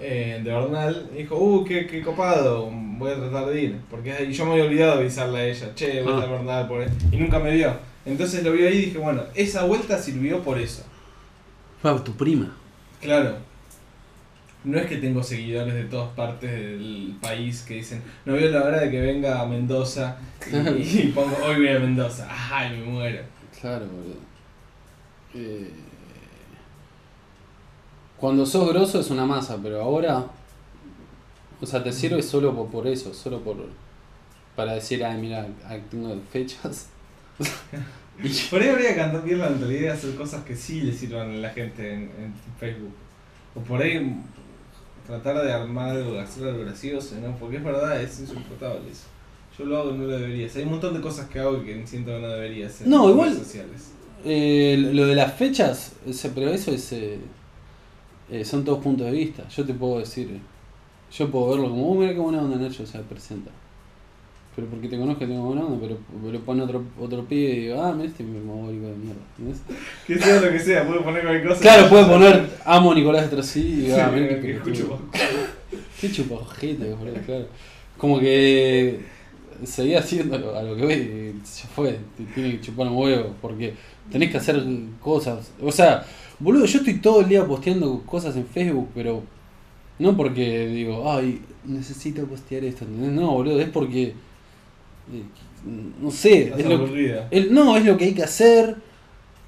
eh, 0.00 0.40
de 0.42 0.50
Bernal, 0.50 1.10
dijo: 1.16 1.36
Uh, 1.36 1.64
qué, 1.64 1.86
qué 1.86 2.02
copado, 2.02 2.70
voy 2.72 3.10
a 3.12 3.16
tratar 3.16 3.46
de 3.46 3.62
ir. 3.62 3.76
Porque 3.90 4.10
es 4.24 4.36
yo 4.36 4.46
me 4.46 4.52
había 4.52 4.64
olvidado 4.64 5.00
avisarle 5.00 5.38
a 5.38 5.46
ella: 5.46 5.74
Che, 5.74 6.02
voy 6.02 6.12
a 6.12 6.16
Ah. 6.16 6.22
a 6.22 6.26
Bernal 6.26 6.68
por. 6.68 6.84
Y 7.12 7.16
nunca 7.16 7.38
me 7.38 7.54
vio. 7.54 7.72
Entonces 8.04 8.42
lo 8.44 8.52
vi 8.52 8.64
ahí 8.64 8.76
y 8.76 8.84
dije: 8.86 8.98
Bueno, 8.98 9.22
esa 9.34 9.64
vuelta 9.64 9.98
sirvió 9.98 10.40
por 10.42 10.58
eso. 10.58 10.82
Ah, 11.82 11.96
tu 12.04 12.12
prima. 12.12 12.56
Claro. 13.00 13.36
No 14.66 14.78
es 14.78 14.86
que 14.86 14.96
tengo 14.96 15.22
seguidores 15.22 15.74
de 15.74 15.84
todas 15.84 16.12
partes 16.16 16.50
del 16.50 17.16
país 17.22 17.62
que 17.62 17.74
dicen, 17.74 18.02
no 18.24 18.32
veo 18.32 18.50
la 18.50 18.64
hora 18.64 18.80
de 18.80 18.90
que 18.90 19.00
venga 19.00 19.40
a 19.40 19.46
Mendoza 19.46 20.16
y, 20.52 20.82
y 20.98 21.12
pongo, 21.14 21.36
hoy 21.44 21.54
voy 21.54 21.68
a 21.68 21.78
Mendoza. 21.78 22.26
Ay, 22.28 22.76
me 22.76 22.84
muero. 22.84 23.22
Claro, 23.60 23.86
boludo. 23.86 24.18
Eh, 25.34 25.70
cuando 28.16 28.44
sos 28.44 28.68
grosso 28.68 28.98
es 28.98 29.08
una 29.10 29.24
masa, 29.24 29.56
pero 29.62 29.80
ahora. 29.80 30.26
O 31.60 31.64
sea, 31.64 31.84
te 31.84 31.92
sirve 31.92 32.20
solo 32.20 32.52
por, 32.52 32.68
por 32.68 32.88
eso, 32.88 33.14
solo 33.14 33.42
por. 33.42 33.56
Para 34.56 34.74
decir, 34.74 35.04
ay, 35.04 35.20
mira, 35.20 35.46
tengo 35.88 36.12
fechas. 36.32 36.88
Por 38.50 38.62
ahí 38.62 38.70
habría 38.70 38.94
que 38.94 38.96
cambiar 38.96 39.38
la 39.38 39.50
mentalidad 39.50 39.80
de 39.80 39.90
hacer 39.90 40.14
cosas 40.14 40.42
que 40.42 40.56
sí 40.56 40.80
le 40.80 40.90
sirvan 40.90 41.32
a 41.32 41.34
la 41.34 41.50
gente 41.50 41.92
en, 41.92 42.02
en 42.04 42.34
Facebook. 42.58 42.94
O 43.54 43.60
por 43.60 43.82
ahí 43.82 43.98
tratar 45.06 45.42
de 45.44 45.52
armar 45.52 45.90
algo, 45.90 46.12
de 46.12 46.20
hacer 46.20 46.48
algo 46.48 46.60
gracioso, 46.64 47.14
¿no? 47.22 47.36
Porque 47.36 47.56
es 47.58 47.64
verdad, 47.64 48.00
es 48.02 48.20
insoportable 48.20 48.90
eso. 48.90 49.04
Yo 49.58 49.64
lo 49.64 49.78
hago 49.78 49.90
y 49.94 49.98
no 49.98 50.04
lo 50.04 50.18
debería 50.18 50.46
hacer. 50.46 50.58
Hay 50.60 50.64
un 50.66 50.72
montón 50.72 50.94
de 50.94 51.00
cosas 51.00 51.28
que 51.28 51.38
hago 51.38 51.62
que 51.64 51.86
siento 51.86 52.10
que 52.10 52.20
no 52.20 52.28
debería 52.28 52.66
hacer. 52.66 52.86
No, 52.88 53.04
en 53.06 53.10
igual- 53.14 53.30
redes 53.30 53.42
sociales. 53.42 53.90
eh, 54.24 54.76
lo 54.92 55.06
de 55.06 55.14
las 55.14 55.32
fechas, 55.34 55.92
ese- 56.06 56.30
pero 56.30 56.50
eso 56.50 56.70
es. 56.72 56.92
eh, 56.92 57.18
eh, 58.30 58.44
son 58.44 58.64
todos 58.64 58.82
puntos 58.82 59.06
de 59.06 59.12
vista. 59.12 59.48
Yo 59.48 59.64
te 59.64 59.72
puedo 59.74 59.98
decir. 60.00 60.40
Yo 61.12 61.30
puedo 61.30 61.50
verlo 61.50 61.70
como, 61.70 61.90
oh, 61.90 61.94
mira 61.94 62.12
qué 62.12 62.18
buena 62.18 62.42
onda 62.42 62.56
Nacho 62.56 62.84
se 62.84 62.98
presenta. 62.98 63.50
Pero 64.56 64.68
porque 64.68 64.88
te 64.88 64.98
conozco 64.98 65.26
tengo 65.26 65.44
buena 65.44 65.66
onda, 65.66 65.78
pero 65.80 66.32
lo 66.32 66.40
pone 66.40 66.62
otro, 66.62 66.82
otro 66.98 67.24
pibe 67.26 67.52
y 67.52 67.60
digo, 67.60 67.82
ah, 67.82 67.92
mira 67.92 68.08
este 68.08 68.24
mogólico 68.24 68.86
de 68.86 68.96
mierda. 68.96 69.20
¿entendés? 69.38 69.62
Que 70.06 70.18
sea 70.18 70.40
lo 70.40 70.50
que 70.50 70.58
sea, 70.58 70.86
puedo 70.86 71.04
poner 71.04 71.22
cualquier 71.22 71.48
cosa. 71.48 71.60
Claro, 71.60 71.88
puede 71.90 72.04
poner 72.06 72.50
amo 72.64 72.92
a 72.92 72.94
Nicolás 72.94 73.30
Trasí 73.30 73.60
y 73.60 73.76
digo, 73.82 73.96
ah, 74.00 74.10
mira 74.12 74.28
que 74.28 74.40
qué 74.40 74.52
escucho 74.52 74.86
pelotudo. 74.88 74.98
Qué 76.00 76.12
chupajete, 76.12 76.92
boludo, 76.94 77.14
claro. 77.24 77.46
Como 77.96 78.18
que 78.18 79.00
seguía 79.64 80.00
haciendo 80.00 80.56
a 80.56 80.62
lo 80.62 80.76
que 80.76 80.82
voy 80.84 80.94
y 80.94 81.34
ya 81.42 81.68
fue, 81.74 81.98
te 82.16 82.24
tiene 82.34 82.52
que 82.52 82.60
chupar 82.60 82.86
un 82.88 82.96
huevo, 82.96 83.34
porque 83.40 83.74
tenés 84.10 84.30
que 84.30 84.36
hacer 84.38 84.62
cosas. 85.00 85.52
O 85.60 85.72
sea, 85.72 86.04
boludo, 86.38 86.66
yo 86.66 86.78
estoy 86.78 86.94
todo 86.94 87.20
el 87.20 87.28
día 87.28 87.46
posteando 87.46 88.02
cosas 88.02 88.36
en 88.36 88.46
Facebook, 88.46 88.90
pero 88.94 89.22
No 89.98 90.16
porque 90.16 90.66
digo, 90.66 91.10
ay, 91.10 91.40
necesito 91.64 92.24
postear 92.26 92.64
esto. 92.64 92.84
¿entendés? 92.84 93.12
No, 93.12 93.32
boludo, 93.32 93.60
es 93.60 93.68
porque. 93.68 94.14
Eh, 95.12 95.22
no 96.00 96.10
sé, 96.10 96.52
es 96.56 96.64
lo, 96.66 96.86
el- 97.30 97.52
no, 97.52 97.76
es 97.76 97.84
lo 97.84 97.96
que 97.96 98.04
hay 98.06 98.14
que 98.14 98.22
hacer 98.22 98.76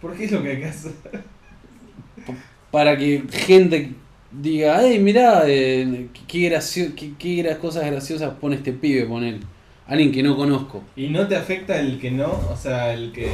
¿Por 0.00 0.16
qué 0.16 0.24
es 0.24 0.32
lo 0.32 0.42
que 0.42 0.50
hay 0.50 0.58
que 0.58 0.66
hacer? 0.66 0.92
para 2.70 2.96
que 2.96 3.22
gente 3.30 3.92
diga, 4.30 4.80
hey, 4.82 4.98
mirá, 4.98 5.42
eh, 5.46 6.08
qué, 6.26 6.48
gracio 6.48 6.92
qué, 6.94 7.12
qué 7.18 7.56
cosas 7.60 7.86
graciosas 7.86 8.34
pone 8.34 8.56
este 8.56 8.72
pibe, 8.72 9.06
pone 9.06 9.40
Alguien 9.86 10.12
que 10.12 10.22
no 10.22 10.36
conozco. 10.36 10.82
¿Y 10.96 11.08
no 11.08 11.26
te 11.26 11.34
afecta 11.34 11.80
el 11.80 11.98
que 11.98 12.10
no? 12.10 12.30
O 12.52 12.54
sea, 12.54 12.92
el 12.92 13.10
que 13.10 13.30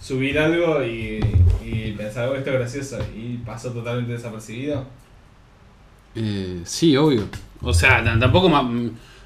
subir 0.00 0.38
algo 0.38 0.84
y, 0.84 1.18
y 1.64 1.92
pensar, 1.98 2.28
oh, 2.28 2.36
esto 2.36 2.50
es 2.50 2.56
gracioso 2.56 2.98
y 3.16 3.38
pasó 3.38 3.72
totalmente 3.72 4.12
desapercibido. 4.12 4.84
Eh, 6.14 6.60
sí, 6.64 6.96
obvio. 6.96 7.28
O 7.60 7.72
sea, 7.72 8.04
tampoco 8.20 8.48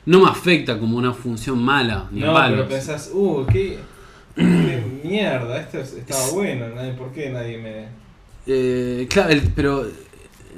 no 0.06 0.20
me 0.20 0.28
afecta 0.28 0.78
como 0.78 0.96
una 0.98 1.12
función 1.12 1.62
mala, 1.62 2.08
ni 2.10 2.20
No, 2.20 2.34
pero 2.34 2.68
pensás, 2.68 3.10
uh, 3.12 3.44
qué, 3.50 3.78
qué 4.34 4.82
mierda, 5.04 5.60
esto 5.60 5.78
es- 5.80 5.92
estaba 5.94 6.28
bueno, 6.32 6.68
nadie, 6.74 6.92
¿por 6.92 7.12
qué 7.12 7.30
nadie 7.30 7.58
me...? 7.58 7.88
Eh, 8.46 9.06
claro, 9.10 9.30
el- 9.30 9.42
pero 9.54 9.84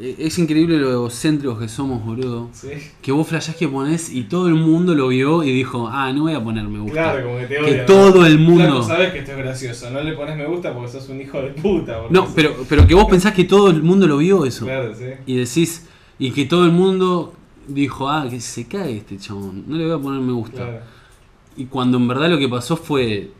eh, 0.00 0.14
es 0.18 0.38
increíble 0.38 0.78
lo 0.78 0.90
egocéntricos 0.90 1.58
que 1.58 1.68
somos, 1.68 2.02
boludo. 2.04 2.48
¿Sí? 2.52 2.68
Que 3.02 3.12
vos 3.12 3.26
flashás 3.28 3.56
que 3.56 3.68
ponés 3.68 4.10
y 4.10 4.22
todo 4.22 4.48
el 4.48 4.54
mundo 4.54 4.94
lo 4.94 5.08
vio 5.08 5.42
y 5.42 5.52
dijo, 5.52 5.88
ah, 5.90 6.12
no 6.12 6.22
voy 6.22 6.32
a 6.34 6.42
poner 6.42 6.64
me 6.64 6.78
gusta. 6.78 6.94
Claro, 7.12 7.24
como 7.26 7.38
que 7.38 7.46
te 7.46 7.54
que 7.56 7.60
odian. 7.60 7.76
¿no? 7.78 7.84
todo 7.86 8.26
el 8.26 8.36
Claro, 8.38 8.50
mundo... 8.50 8.80
tú 8.80 8.86
sabes 8.86 9.12
que 9.12 9.18
esto 9.18 9.32
es 9.32 9.38
gracioso, 9.38 9.90
no 9.90 10.00
le 10.02 10.12
pones 10.12 10.36
me 10.36 10.46
gusta 10.46 10.72
porque 10.72 10.92
sos 10.92 11.08
un 11.10 11.20
hijo 11.20 11.42
de 11.42 11.48
puta. 11.50 11.98
No, 12.08 12.24
sos- 12.24 12.32
pero, 12.34 12.54
pero 12.68 12.86
que 12.86 12.94
vos 12.94 13.06
pensás 13.10 13.34
que 13.34 13.44
todo 13.44 13.68
el 13.70 13.82
mundo 13.82 14.06
lo 14.06 14.18
vio 14.18 14.46
eso. 14.46 14.64
Claro, 14.64 14.94
sí. 14.94 15.06
Y 15.26 15.36
decís, 15.36 15.86
y 16.18 16.30
que 16.30 16.46
todo 16.46 16.64
el 16.64 16.72
mundo 16.72 17.34
dijo, 17.68 18.08
ah, 18.08 18.26
que 18.28 18.40
se 18.40 18.66
cae 18.66 18.98
este 18.98 19.16
chabón, 19.18 19.64
no 19.68 19.76
le 19.76 19.84
voy 19.86 19.94
a 19.94 20.02
poner 20.02 20.20
me 20.20 20.32
gusta. 20.32 20.56
Claro. 20.56 20.80
Y 21.56 21.66
cuando 21.66 21.98
en 21.98 22.08
verdad 22.08 22.30
lo 22.30 22.38
que 22.38 22.48
pasó 22.48 22.76
fue... 22.76 23.30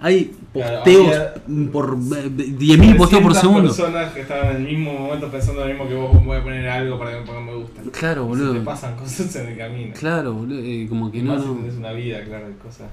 hay 0.00 0.32
Claro, 0.52 0.76
posteos 0.76 1.06
había 1.16 1.34
por 1.72 1.94
eh, 1.94 2.30
10.000 2.30 2.96
posteos 2.96 3.22
por 3.22 3.32
300 3.32 3.36
segundo. 3.40 3.68
personas 3.68 4.12
que 4.12 4.20
estaban 4.20 4.50
en 4.50 4.56
el 4.56 4.62
mismo 4.76 4.92
momento 4.92 5.28
pensando 5.30 5.60
lo 5.62 5.66
mismo 5.66 5.88
que 5.88 5.94
vos, 5.94 6.24
voy 6.24 6.36
a 6.36 6.42
poner 6.42 6.68
algo 6.68 6.98
para 6.98 7.12
que 7.12 7.20
me 7.20 7.26
pongan 7.26 7.46
me 7.46 7.54
gusta. 7.54 7.82
Claro, 7.92 8.22
Se 8.22 8.28
boludo. 8.28 8.52
te 8.54 8.60
pasan 8.60 8.96
cosas 8.96 9.34
en 9.36 9.48
el 9.48 9.58
camino. 9.58 9.94
Claro, 9.98 10.34
boludo. 10.34 10.58
eh, 10.62 10.86
como 10.88 11.10
que 11.10 11.18
Y 11.18 11.22
no, 11.22 11.34
más 11.34 11.42
si 11.42 11.48
no. 11.48 11.54
tenés 11.56 11.74
una 11.76 11.92
vida, 11.92 12.24
claro, 12.24 12.48
de 12.48 12.56
cosas. 12.56 12.88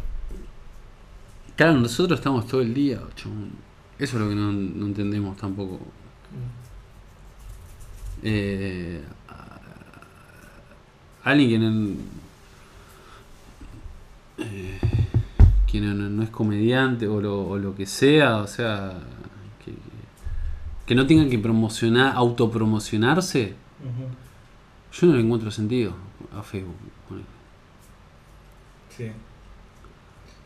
Claro, 1.56 1.74
nosotros 1.80 2.20
estamos 2.20 2.48
todo 2.48 2.62
el 2.62 2.74
día, 2.74 3.00
chabón. 3.16 3.52
Eso 4.00 4.18
es 4.18 4.24
lo 4.24 4.30
que 4.30 4.36
no, 4.36 4.52
no 4.52 4.86
entendemos 4.88 5.38
tampoco. 5.38 5.80
Eh, 8.24 9.02
a- 9.08 9.15
alguien 11.26 11.50
que 11.50 11.60
no, 11.60 11.96
eh, 14.38 14.80
que 15.68 15.82
no, 15.82 16.24
es 16.24 16.30
comediante 16.30 17.08
o 17.08 17.20
lo, 17.22 17.42
o 17.48 17.58
lo 17.58 17.76
que 17.76 17.86
sea, 17.86 18.38
o 18.38 18.48
sea, 18.48 18.94
que, 19.64 19.74
que 20.86 20.96
no 20.96 21.06
tenga 21.06 21.28
que 21.30 21.40
promocionar, 21.40 22.16
autopromocionarse, 22.16 23.54
yo 24.94 25.08
no 25.08 25.14
le 25.16 25.22
encuentro 25.22 25.52
sentido 25.52 25.94
a 26.38 26.42
Facebook. 26.42 26.76
Sí. 28.90 29.12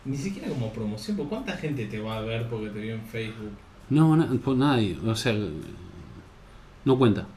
Ni 0.06 0.18
siquiera 0.18 0.50
como 0.50 0.72
promoción, 0.74 1.18
porque 1.18 1.30
¿cuánta 1.30 1.56
gente 1.58 1.86
te 1.86 2.00
va 2.00 2.18
a 2.18 2.22
ver 2.22 2.48
porque 2.50 2.70
te 2.70 2.80
vio 2.80 2.96
en 2.96 3.06
Facebook? 3.06 3.52
No, 3.92 4.16
na- 4.18 4.28
por 4.44 4.56
nadie, 4.56 4.98
o 5.06 5.16
sea, 5.16 5.36
no 6.86 6.98
cuenta. 6.98 7.28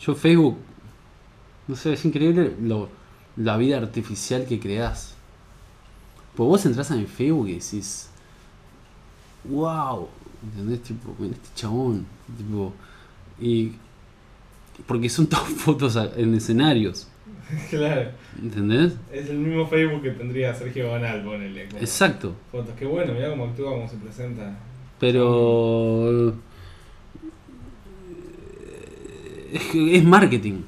Yo 0.00 0.14
Facebook, 0.14 0.58
no 1.70 1.76
sé, 1.76 1.92
es 1.92 2.04
increíble 2.04 2.52
lo, 2.60 2.88
la 3.36 3.56
vida 3.56 3.78
artificial 3.78 4.44
que 4.44 4.58
creás. 4.58 5.14
Pues 6.34 6.48
vos 6.48 6.66
entras 6.66 6.90
a 6.90 6.96
mi 6.96 7.06
Facebook 7.06 7.48
y 7.48 7.54
decís, 7.54 8.10
wow, 9.44 10.08
¿entendés? 10.42 10.82
Tipo, 10.82 11.14
ven 11.18 11.32
este 11.32 11.48
chabón, 11.54 12.06
tipo, 12.36 12.72
y 13.40 13.72
porque 14.86 15.08
son 15.08 15.26
todas 15.28 15.48
fotos 15.48 15.96
en 16.16 16.34
escenarios, 16.34 17.08
claro. 17.70 18.10
¿entendés? 18.42 18.94
Es 19.12 19.28
el 19.28 19.38
mismo 19.38 19.66
Facebook 19.68 20.02
que 20.02 20.10
tendría 20.10 20.52
Sergio 20.54 20.90
Banal, 20.90 21.22
ponele. 21.24 21.68
Exacto, 21.80 22.34
Fotos. 22.50 22.74
Qué 22.76 22.84
bueno, 22.84 23.12
mirá 23.12 23.30
cómo 23.30 23.44
actúa, 23.44 23.72
cómo 23.72 23.88
se 23.88 23.96
presenta. 23.96 24.58
pero 24.98 26.34
es, 29.52 29.62
que 29.72 29.96
es 29.96 30.04
marketing, 30.04 30.62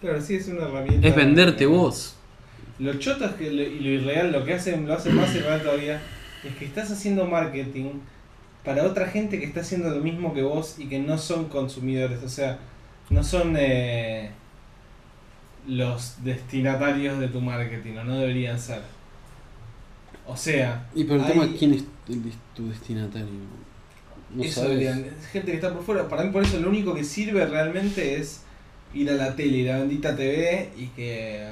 Claro, 0.00 0.20
sí, 0.20 0.36
es 0.36 0.48
una 0.48 0.62
herramienta. 0.64 1.08
es 1.08 1.16
venderte 1.16 1.66
vos. 1.66 2.16
Lo 2.78 2.94
choto 2.94 3.24
es 3.24 3.32
que 3.32 3.50
lo, 3.50 3.62
y 3.62 3.80
lo 3.80 3.88
irreal, 3.88 4.32
lo 4.32 4.44
que 4.44 4.54
hacen, 4.54 4.86
lo 4.86 4.94
hace 4.94 5.10
más 5.10 5.34
irreal 5.34 5.62
todavía, 5.62 6.00
es 6.44 6.54
que 6.56 6.66
estás 6.66 6.90
haciendo 6.90 7.24
marketing 7.26 7.92
para 8.64 8.84
otra 8.84 9.06
gente 9.06 9.38
que 9.38 9.46
está 9.46 9.60
haciendo 9.60 9.88
lo 9.90 10.00
mismo 10.02 10.34
que 10.34 10.42
vos 10.42 10.76
y 10.78 10.86
que 10.88 10.98
no 10.98 11.16
son 11.16 11.46
consumidores, 11.46 12.22
o 12.22 12.28
sea, 12.28 12.58
no 13.08 13.22
son 13.24 13.54
eh, 13.58 14.30
los 15.66 16.22
destinatarios 16.24 17.18
de 17.18 17.28
tu 17.28 17.40
marketing, 17.40 17.96
o 17.98 18.04
no 18.04 18.18
deberían 18.18 18.58
ser. 18.60 18.82
O 20.26 20.36
sea, 20.36 20.86
Y 20.94 21.04
pero 21.04 21.16
el 21.16 21.22
hay- 21.22 21.32
tema 21.32 21.44
es 21.44 21.50
quién 21.58 21.74
es 21.74 21.84
el 22.08 22.22
des- 22.24 22.34
tu 22.54 22.68
destinatario. 22.68 23.28
No 24.34 24.42
eso 24.42 24.62
sabes. 24.62 24.78
deberían- 24.78 25.04
es 25.04 25.26
gente 25.28 25.50
que 25.52 25.56
está 25.56 25.72
por 25.72 25.84
fuera. 25.84 26.08
Para 26.08 26.24
mí, 26.24 26.30
por 26.30 26.42
eso, 26.42 26.58
lo 26.60 26.68
único 26.68 26.94
que 26.94 27.04
sirve 27.04 27.46
realmente 27.46 28.16
es 28.20 28.42
ir 28.94 29.10
a 29.10 29.14
la 29.14 29.34
tele 29.36 29.58
y 29.58 29.64
la 29.64 29.78
bendita 29.78 30.16
TV 30.16 30.70
y 30.78 30.86
que 30.88 31.44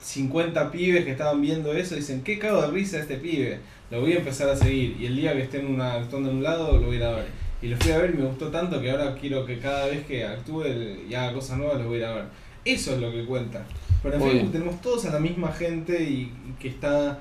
50 0.00 0.70
pibes 0.70 1.04
que 1.04 1.10
estaban 1.12 1.40
viendo 1.40 1.72
eso 1.72 1.94
dicen: 1.94 2.22
¿Qué 2.22 2.38
cago 2.38 2.62
de 2.62 2.68
risa 2.68 2.98
este 2.98 3.16
pibe? 3.16 3.58
Lo 3.90 4.00
voy 4.00 4.12
a 4.12 4.16
empezar 4.18 4.48
a 4.48 4.56
seguir. 4.56 4.96
Y 5.00 5.06
el 5.06 5.16
día 5.16 5.32
que 5.34 5.42
esté 5.42 5.58
en 5.60 5.66
una, 5.66 5.94
actuando 5.94 6.30
en 6.30 6.36
un 6.36 6.42
lado, 6.42 6.72
lo 6.78 6.86
voy 6.86 6.96
a 6.96 6.98
ir 6.98 7.04
a 7.04 7.10
ver. 7.16 7.26
Y 7.62 7.66
lo 7.68 7.76
fui 7.76 7.92
a 7.92 7.98
ver 7.98 8.10
y 8.14 8.18
me 8.18 8.24
gustó 8.26 8.48
tanto 8.48 8.80
que 8.80 8.90
ahora 8.90 9.14
quiero 9.20 9.44
que 9.44 9.58
cada 9.58 9.86
vez 9.86 10.06
que 10.06 10.24
actúe 10.24 10.64
y 11.08 11.14
haga 11.14 11.34
cosas 11.34 11.58
nuevas, 11.58 11.78
lo 11.78 11.88
voy 11.88 11.96
a 11.96 11.98
ir 11.98 12.04
a 12.06 12.14
ver. 12.14 12.24
Eso 12.64 12.94
es 12.94 13.00
lo 13.00 13.10
que 13.12 13.24
cuenta. 13.26 13.62
Pero 14.02 14.14
en. 14.16 14.22
Facebook 14.22 14.52
tenemos 14.52 14.80
todos 14.80 15.04
a 15.06 15.12
la 15.12 15.18
misma 15.20 15.52
gente 15.52 16.02
y, 16.02 16.32
y 16.48 16.54
que 16.58 16.68
está. 16.68 17.18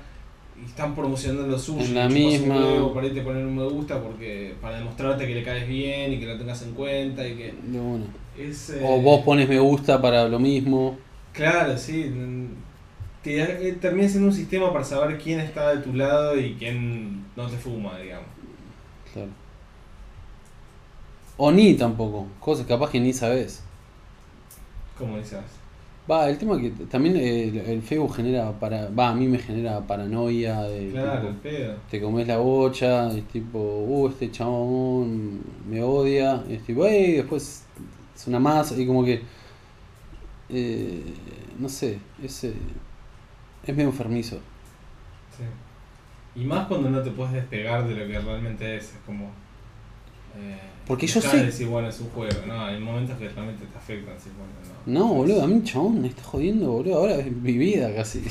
Y 0.62 0.66
están 0.66 0.94
promocionando 0.94 1.48
lo 1.48 1.58
suyo. 1.58 1.86
En 1.86 1.96
la 1.96 2.10
misma- 2.10 2.94
para 2.94 3.08
irte 3.08 3.22
a 3.22 3.24
poner 3.24 3.46
un 3.46 3.56
me 3.56 3.64
gusta 3.68 4.02
porque 4.02 4.54
para 4.62 4.78
demostrarte 4.78 5.26
que 5.26 5.36
le 5.36 5.44
caes 5.44 5.68
bien 5.68 6.14
y 6.14 6.20
que 6.20 6.26
lo 6.26 6.38
tengas 6.38 6.62
en 6.64 6.74
cuenta 6.74 7.26
y 7.28 7.36
que 7.36 7.54
De 7.66 7.80
una. 7.80 8.06
Es 8.38 8.70
eh, 8.70 8.82
O 8.82 9.02
vos 9.02 9.24
pones 9.24 9.48
me 9.48 9.60
gusta 9.60 10.02
para 10.02 10.28
lo 10.28 10.40
mismo. 10.40 10.98
claro 11.34 11.78
sí 11.78 12.12
te, 13.24 13.70
eh, 13.70 13.74
termina 13.74 14.08
siendo 14.08 14.30
un 14.30 14.34
sistema 14.36 14.72
para 14.72 14.86
saber 14.86 15.18
quién 15.18 15.40
está 15.40 15.76
de 15.76 15.82
tu 15.82 15.94
lado 15.94 16.40
y 16.40 16.56
quién 16.56 17.26
no 17.36 17.48
te 17.48 17.58
fuma 17.58 17.98
digamos 18.00 18.28
Claro. 19.14 19.32
O 21.38 21.52
ni 21.52 21.74
tampoco. 21.76 22.28
Cosas 22.40 22.68
capaz 22.68 22.92
que 22.92 23.00
ni 23.00 23.14
sabes. 23.14 23.64
como 24.98 25.18
dices 25.18 25.40
Va, 26.10 26.28
el 26.30 26.38
tema 26.40 26.60
que 26.60 26.72
también 26.90 27.16
el, 27.18 27.58
el 27.58 27.82
Facebook 27.84 28.16
genera 28.16 28.52
para. 28.60 28.90
Va, 28.90 29.10
a 29.10 29.14
mí 29.16 29.28
me 29.28 29.38
genera 29.38 29.86
paranoia 29.86 30.62
de. 30.64 30.90
claro 30.92 31.30
tipo, 31.42 31.50
te 31.90 32.02
comes 32.02 32.28
la 32.28 32.38
bocha, 32.38 33.10
es 33.16 33.28
tipo, 33.28 33.60
uh, 33.60 34.08
este 34.10 34.32
chabón 34.32 35.42
me 35.70 35.84
odia, 35.84 36.44
y 36.50 36.56
es 36.56 36.64
tipo, 36.66 36.86
hey, 36.86 37.14
después 37.18 37.64
es 38.20 38.28
una 38.28 38.40
masa, 38.40 38.76
y 38.78 38.86
como 38.86 39.04
que, 39.06 39.22
eh, 40.50 41.04
no 41.58 41.70
sé, 41.70 42.00
es, 42.24 42.44
eh, 42.44 42.54
es 43.66 43.76
medio 43.76 43.90
enfermizo. 43.90 44.38
sí. 45.38 45.44
y 46.42 46.46
más 46.46 46.68
cuando 46.68 46.90
no 46.90 47.02
te 47.02 47.12
puedes 47.12 47.34
despegar 47.34 47.88
de 47.88 47.96
lo 47.96 48.08
que 48.08 48.20
realmente 48.20 48.78
es 48.78 48.84
es 48.86 48.92
como 49.06 49.26
eh, 50.38 50.58
Porque 50.86 51.08
yo 51.08 51.22
sé- 51.22 51.46
decir 51.46 51.68
bueno 51.68 51.90
es 51.90 52.00
un 52.00 52.10
juego 52.10 52.46
no 52.48 52.62
hay 52.66 52.80
momentos 52.80 53.18
que 53.18 53.30
realmente 53.30 53.66
te 53.66 53.78
afectan 53.78 54.16
sí, 54.20 54.30
bueno, 54.38 54.54
no 54.86 55.00
No, 55.08 55.14
boludo, 55.14 55.44
a 55.44 55.48
mí 55.48 55.62
chabón 55.64 56.02
me 56.02 56.08
está 56.08 56.24
jodiendo, 56.24 56.72
boludo, 56.72 56.96
ahora 56.98 57.16
es 57.16 57.32
mi 57.32 57.54
vida 57.58 57.94
casi. 57.96 58.24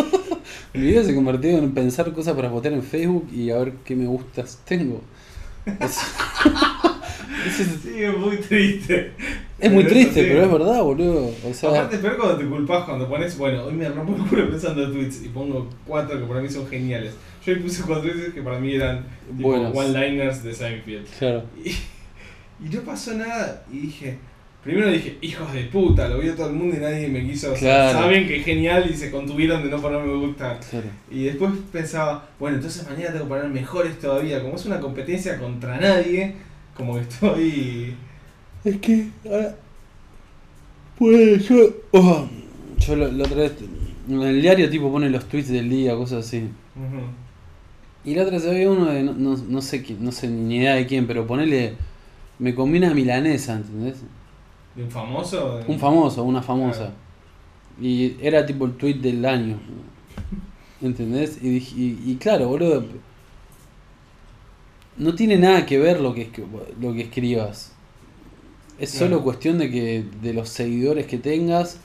mi 0.74 0.80
vida 0.80 1.04
se 1.04 1.14
convirtió 1.14 1.58
en 1.58 1.72
pensar 1.74 2.12
cosas 2.12 2.34
para 2.34 2.48
votar 2.48 2.72
en 2.72 2.82
Facebook 2.82 3.28
y 3.32 3.50
a 3.50 3.58
ver 3.58 3.72
qué 3.84 3.94
me 3.96 4.06
gustas 4.06 4.58
tengo. 4.64 5.00
O 5.80 5.88
sea, 5.88 6.06
ese 6.34 6.48
es, 6.48 6.52
sí 7.50 8.02
es 8.02 8.16
muy 8.16 8.36
triste 8.38 9.12
es 9.58 9.70
muy 9.70 9.84
Pero 9.84 9.94
triste, 9.94 10.24
pero 10.24 10.42
es 10.42 10.50
verdad, 10.52 10.82
boludo. 10.82 11.30
O 11.48 11.54
sea, 11.54 11.70
Aparte, 11.70 11.98
peor 11.98 12.16
cuando 12.16 12.36
te 12.36 12.44
culpas, 12.46 12.84
cuando 12.84 13.08
pones, 13.08 13.38
bueno, 13.38 13.64
hoy 13.64 13.72
me 13.74 13.88
rompo 13.88 14.16
el 14.16 14.28
culo 14.28 14.50
pensando 14.50 14.82
en 14.82 14.92
tweets 14.92 15.22
y 15.24 15.28
pongo 15.28 15.70
cuatro 15.86 16.18
que 16.18 16.26
para 16.26 16.40
mí 16.40 16.48
son 16.48 16.66
geniales. 16.66 17.14
Yo 17.46 17.54
le 17.54 17.60
puse 17.60 17.82
cuatro 17.84 18.10
tweets 18.10 18.34
que 18.34 18.42
para 18.42 18.58
mí 18.58 18.74
eran 18.74 19.04
tipo 19.36 19.50
one-liners 19.50 20.42
de 20.42 20.52
Seinfeld. 20.52 21.06
claro. 21.18 21.44
Y, 21.64 21.68
y 21.70 22.68
no 22.74 22.80
pasó 22.82 23.14
nada 23.14 23.62
y 23.72 23.78
dije, 23.78 24.18
primero 24.64 24.90
dije, 24.90 25.18
hijos 25.20 25.52
de 25.52 25.62
puta, 25.66 26.08
lo 26.08 26.18
vio 26.18 26.34
todo 26.34 26.48
el 26.48 26.54
mundo 26.54 26.76
y 26.76 26.80
nadie 26.80 27.06
me 27.06 27.24
quiso. 27.24 27.52
o 27.52 27.56
sea, 27.56 27.90
Claro. 27.92 27.98
saben 28.00 28.26
que 28.26 28.38
es 28.38 28.44
genial 28.44 28.88
y 28.92 28.96
se 28.96 29.12
contuvieron 29.12 29.62
de 29.62 29.70
no 29.70 29.80
ponerme 29.80 30.06
me 30.12 30.26
gusta. 30.26 30.58
Claro. 30.70 30.86
Y 31.08 31.22
después 31.24 31.52
pensaba, 31.70 32.28
bueno, 32.40 32.56
entonces 32.56 32.84
mañana 32.88 33.12
tengo 33.12 33.26
que 33.26 33.28
poner 33.28 33.48
mejores 33.48 33.96
todavía. 34.00 34.42
Como 34.42 34.56
es 34.56 34.66
una 34.66 34.80
competencia 34.80 35.38
contra 35.38 35.78
nadie, 35.78 36.34
como 36.76 36.94
que 36.94 37.00
estoy... 37.00 37.96
Es 38.64 38.76
que 38.78 39.08
ahora 39.24 39.56
Pues 40.98 41.48
yo. 41.48 41.56
oh, 41.92 42.26
yo 42.78 42.96
la, 42.96 43.08
la 43.08 43.24
otra 43.24 43.36
vez. 43.36 43.52
En 44.08 44.20
el 44.22 44.42
diario, 44.42 44.68
tipo, 44.70 44.90
pone 44.90 45.08
los 45.10 45.24
tweets 45.26 45.48
del 45.48 45.68
día, 45.68 45.94
cosas 45.96 46.26
así. 46.26 46.48
Y 48.04 48.14
la 48.14 48.22
otra 48.22 48.36
vez 48.36 48.46
había 48.46 48.70
uno 48.70 48.86
de. 48.86 49.02
No, 49.02 49.12
no, 49.14 49.36
no 49.36 49.62
sé 49.62 49.82
quién, 49.82 50.04
no 50.04 50.12
sé 50.12 50.28
ni 50.28 50.56
idea 50.56 50.74
de 50.74 50.86
quién, 50.86 51.06
pero 51.06 51.26
ponele. 51.26 51.74
Me 52.38 52.54
combina 52.54 52.92
milanesa, 52.94 53.54
¿entendés? 53.54 53.96
¿De 54.74 54.82
un 54.84 54.90
famoso? 54.90 55.60
Un 55.68 55.78
famoso, 55.78 56.24
una 56.24 56.42
famosa. 56.42 56.90
Y 57.80 58.16
era 58.20 58.44
tipo 58.46 58.64
el 58.64 58.72
tweet 58.72 58.94
del 58.94 59.24
año. 59.24 59.58
¿Entendés? 60.80 61.38
Y, 61.42 61.48
dije- 61.50 61.74
y, 61.76 62.10
y 62.12 62.16
claro, 62.16 62.48
boludo. 62.48 62.84
No 64.96 65.14
tiene 65.14 65.38
nada 65.38 65.66
que 65.66 65.78
ver 65.78 66.00
lo 66.00 66.14
que, 66.14 66.30
lo 66.80 66.92
que 66.92 67.02
escribas. 67.02 67.72
Es 68.78 68.90
solo 68.90 69.22
cuestión 69.22 69.58
de 69.58 69.70
que 69.70 70.04
de 70.22 70.34
los 70.34 70.48
seguidores 70.48 71.06
que 71.06 71.18
tengas 71.18 71.78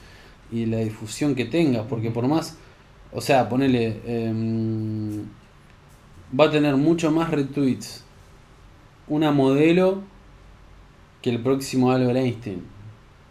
y 0.51 0.65
la 0.65 0.79
difusión 0.79 1.35
que 1.35 1.45
tengas. 1.45 1.85
Porque 1.87 2.11
por 2.11 2.27
más. 2.27 2.57
O 3.11 3.21
sea, 3.21 3.47
ponele. 3.49 3.99
em, 4.05 5.25
va 6.37 6.45
a 6.45 6.51
tener 6.51 6.75
mucho 6.75 7.11
más 7.11 7.31
retweets 7.31 8.03
una 9.07 9.31
modelo 9.31 10.01
que 11.21 11.29
el 11.29 11.39
próximo 11.39 11.91
Albert 11.91 12.17
Einstein. 12.17 12.61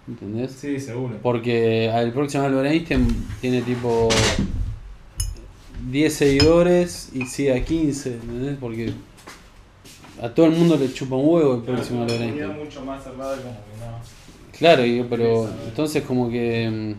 ¿Entendés? 0.08 0.52
Sí, 0.52 0.78
seguro. 0.78 1.18
Porque 1.22 1.86
el 1.86 2.12
próximo 2.12 2.44
Albert 2.44 2.70
Einstein 2.70 3.06
tiene 3.40 3.62
tipo 3.62 4.08
10 5.90 6.14
seguidores 6.14 7.10
y 7.12 7.26
sigue 7.26 7.52
a 7.52 7.64
15, 7.64 8.14
¿entendés? 8.14 8.56
Porque 8.58 8.92
a 10.22 10.28
todo 10.30 10.46
el 10.46 10.52
mundo 10.52 10.76
le 10.76 10.92
chupa 10.92 11.16
un 11.16 11.28
huevo 11.28 11.54
el 11.56 11.62
próximo 11.62 12.02
Albert 12.02 12.20
Una 12.20 12.26
comunidad 12.26 12.48
Einstein. 12.48 12.64
mucho 12.64 12.84
más 12.84 13.04
cerrada 13.04 13.36
como 13.36 13.52
que 13.52 13.76
no. 13.80 14.56
Claro, 14.58 15.06
pero 15.10 15.50
entonces 15.66 16.02
como 16.04 16.30
que... 16.30 16.70
mm, 16.70 16.94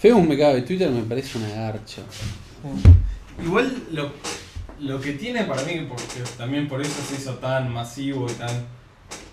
Facebook 0.00 0.28
me 0.28 0.38
cabe, 0.38 0.62
Twitter 0.62 0.90
me 0.90 1.02
parece 1.02 1.38
una 1.38 1.48
garcha. 1.48 2.02
Igual 3.44 3.82
lo, 3.90 4.12
lo 4.80 5.00
que 5.00 5.12
tiene 5.12 5.42
para 5.44 5.62
mí, 5.64 5.86
porque 5.88 6.22
también 6.36 6.68
por 6.68 6.80
eso 6.80 7.02
se 7.02 7.16
hizo 7.16 7.34
tan 7.34 7.72
masivo 7.72 8.26
y 8.30 8.34
tan 8.34 8.78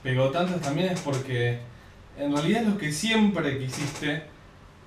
pegó 0.01 0.29
también 0.29 0.89
es 0.89 0.99
porque 1.01 1.59
en 2.17 2.31
realidad 2.31 2.61
es 2.61 2.67
lo 2.69 2.77
que 2.77 2.91
siempre 2.91 3.57
quisiste 3.57 4.23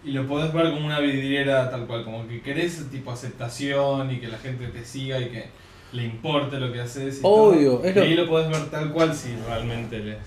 y 0.04 0.12
lo 0.12 0.26
podés 0.26 0.52
ver 0.52 0.70
como 0.72 0.86
una 0.86 1.00
vidriera 1.00 1.70
tal 1.70 1.86
cual, 1.86 2.04
como 2.04 2.26
que 2.28 2.40
querés 2.40 2.88
tipo 2.90 3.10
aceptación 3.10 4.10
y 4.12 4.18
que 4.20 4.28
la 4.28 4.38
gente 4.38 4.68
te 4.68 4.84
siga 4.84 5.18
y 5.20 5.28
que 5.30 5.46
le 5.92 6.04
importe 6.04 6.58
lo 6.60 6.72
que 6.72 6.80
haces. 6.80 7.16
Y 7.18 7.20
Obvio, 7.24 7.76
todo. 7.78 7.84
es 7.84 7.96
Y 7.96 7.98
lo- 7.98 8.04
ahí 8.04 8.14
lo 8.14 8.28
podés 8.28 8.48
ver 8.48 8.70
tal 8.70 8.92
cual 8.92 9.14
si 9.14 9.34
realmente 9.46 9.98
les... 9.98 10.18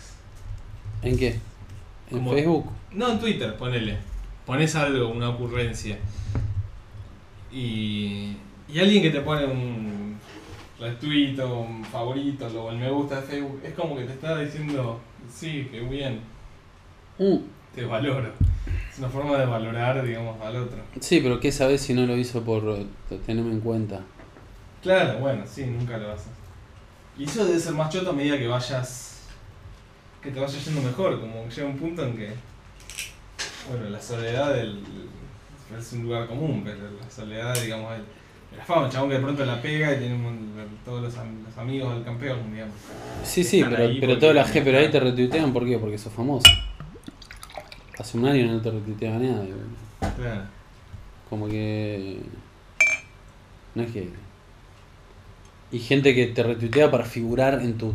¿En 1.04 1.18
qué? 1.18 1.40
¿En 2.10 2.18
Como- 2.18 2.32
Facebook? 2.34 2.72
No, 2.92 3.12
en 3.12 3.20
Twitter, 3.20 3.56
ponele. 3.58 3.98
Pones 4.46 4.76
algo, 4.76 5.08
una 5.10 5.30
ocurrencia. 5.30 5.98
Y, 7.52 8.36
y 8.70 8.80
alguien 8.80 9.02
que 9.04 9.12
te 9.12 9.22
pone 9.22 9.46
un 9.46 10.18
retweet 10.80 11.40
o 11.40 11.60
un 11.62 11.84
favorito 11.86 12.48
o 12.48 12.72
el 12.72 12.78
me 12.78 12.90
gusta 12.90 13.22
de 13.22 13.28
Facebook, 13.28 13.62
es 13.64 13.74
como 13.74 13.96
que 13.96 14.04
te 14.06 14.14
está 14.14 14.40
diciendo, 14.40 15.00
sí, 15.32 15.68
qué 15.72 15.82
bien, 15.82 16.20
Mm, 17.20 17.38
te 17.76 17.86
valoro. 17.86 18.32
Es 18.92 19.00
una 19.00 19.10
forma 19.10 19.38
de 19.38 19.46
valorar, 19.46 20.04
digamos, 20.06 20.40
al 20.42 20.56
otro. 20.58 20.78
Sí, 21.00 21.20
pero 21.22 21.40
¿qué 21.40 21.52
sabes 21.52 21.82
si 21.82 21.94
no 21.94 22.06
lo 22.06 22.18
hizo 22.18 22.44
por 22.44 22.86
tenerme 23.26 23.52
en 23.54 23.62
cuenta? 23.62 24.02
Claro, 24.82 25.20
bueno, 25.20 25.44
sí, 25.46 25.66
nunca 25.66 25.98
lo 25.98 26.12
haces. 26.12 26.28
Y 27.18 27.24
eso 27.26 27.46
debe 27.46 27.60
ser 27.60 27.74
más 27.74 27.90
choto 27.90 28.10
a 28.10 28.14
medida 28.14 28.38
que 28.38 28.48
vayas. 28.48 29.22
que 30.22 30.32
te 30.32 30.40
vaya 30.40 30.58
yendo 30.60 30.82
mejor. 30.82 31.20
Como 31.20 31.46
que 31.48 31.56
llega 31.56 31.68
un 31.68 31.78
punto 31.78 32.04
en 32.04 32.16
que. 32.18 32.30
Bueno, 33.70 33.90
la 33.90 34.02
soledad 34.02 34.54
del. 34.54 34.82
es 35.78 35.94
un 35.94 36.04
lugar 36.04 36.28
común, 36.28 36.62
pero 36.66 36.78
la 37.02 37.10
soledad, 37.10 37.56
digamos, 37.62 37.94
el, 37.96 38.58
la 38.58 38.66
fama, 38.66 38.88
el 38.88 38.92
chabón 38.92 39.10
que 39.10 39.16
de 39.16 39.22
pronto 39.22 39.46
la 39.46 39.62
pega 39.62 39.94
y 39.96 40.00
tiene 40.00 40.18
todos 40.84 41.02
los, 41.04 41.18
am- 41.18 41.44
los 41.46 41.58
amigos 41.58 41.94
del 41.94 42.04
campeón, 42.04 42.52
digamos. 42.52 42.76
Sí, 43.24 43.44
sí, 43.44 43.64
pero, 43.64 43.90
pero 44.00 44.20
toda 44.20 44.34
la 44.34 44.44
gente, 44.46 44.62
pero 44.64 44.80
ahí 44.80 44.90
te 44.92 45.00
retuitean, 45.00 45.54
¿por 45.54 45.66
qué? 45.66 45.78
Porque 45.78 45.98
sos 45.98 46.12
famoso. 46.12 46.48
Hace 48.02 48.18
un 48.18 48.26
año 48.26 48.52
no 48.52 48.60
te 48.60 48.72
retuiteaba 48.72 49.20
boludo. 49.20 49.58
Claro. 50.18 50.46
Como 51.30 51.48
que. 51.48 52.20
No 53.76 53.84
es 53.84 53.92
que. 53.92 54.10
Y 55.72 55.78
gente 55.78 56.16
que 56.16 56.26
te 56.26 56.42
retuitea 56.42 56.90
para 56.90 57.06
figurar 57.06 57.62
en 57.62 57.78
tu, 57.78 57.94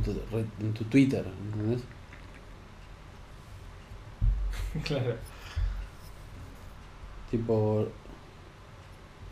en 0.61 0.73
tu 0.75 0.85
Twitter, 0.85 1.27
¿entendés? 1.27 1.83
claro. 4.85 5.17
Tipo. 7.29 7.89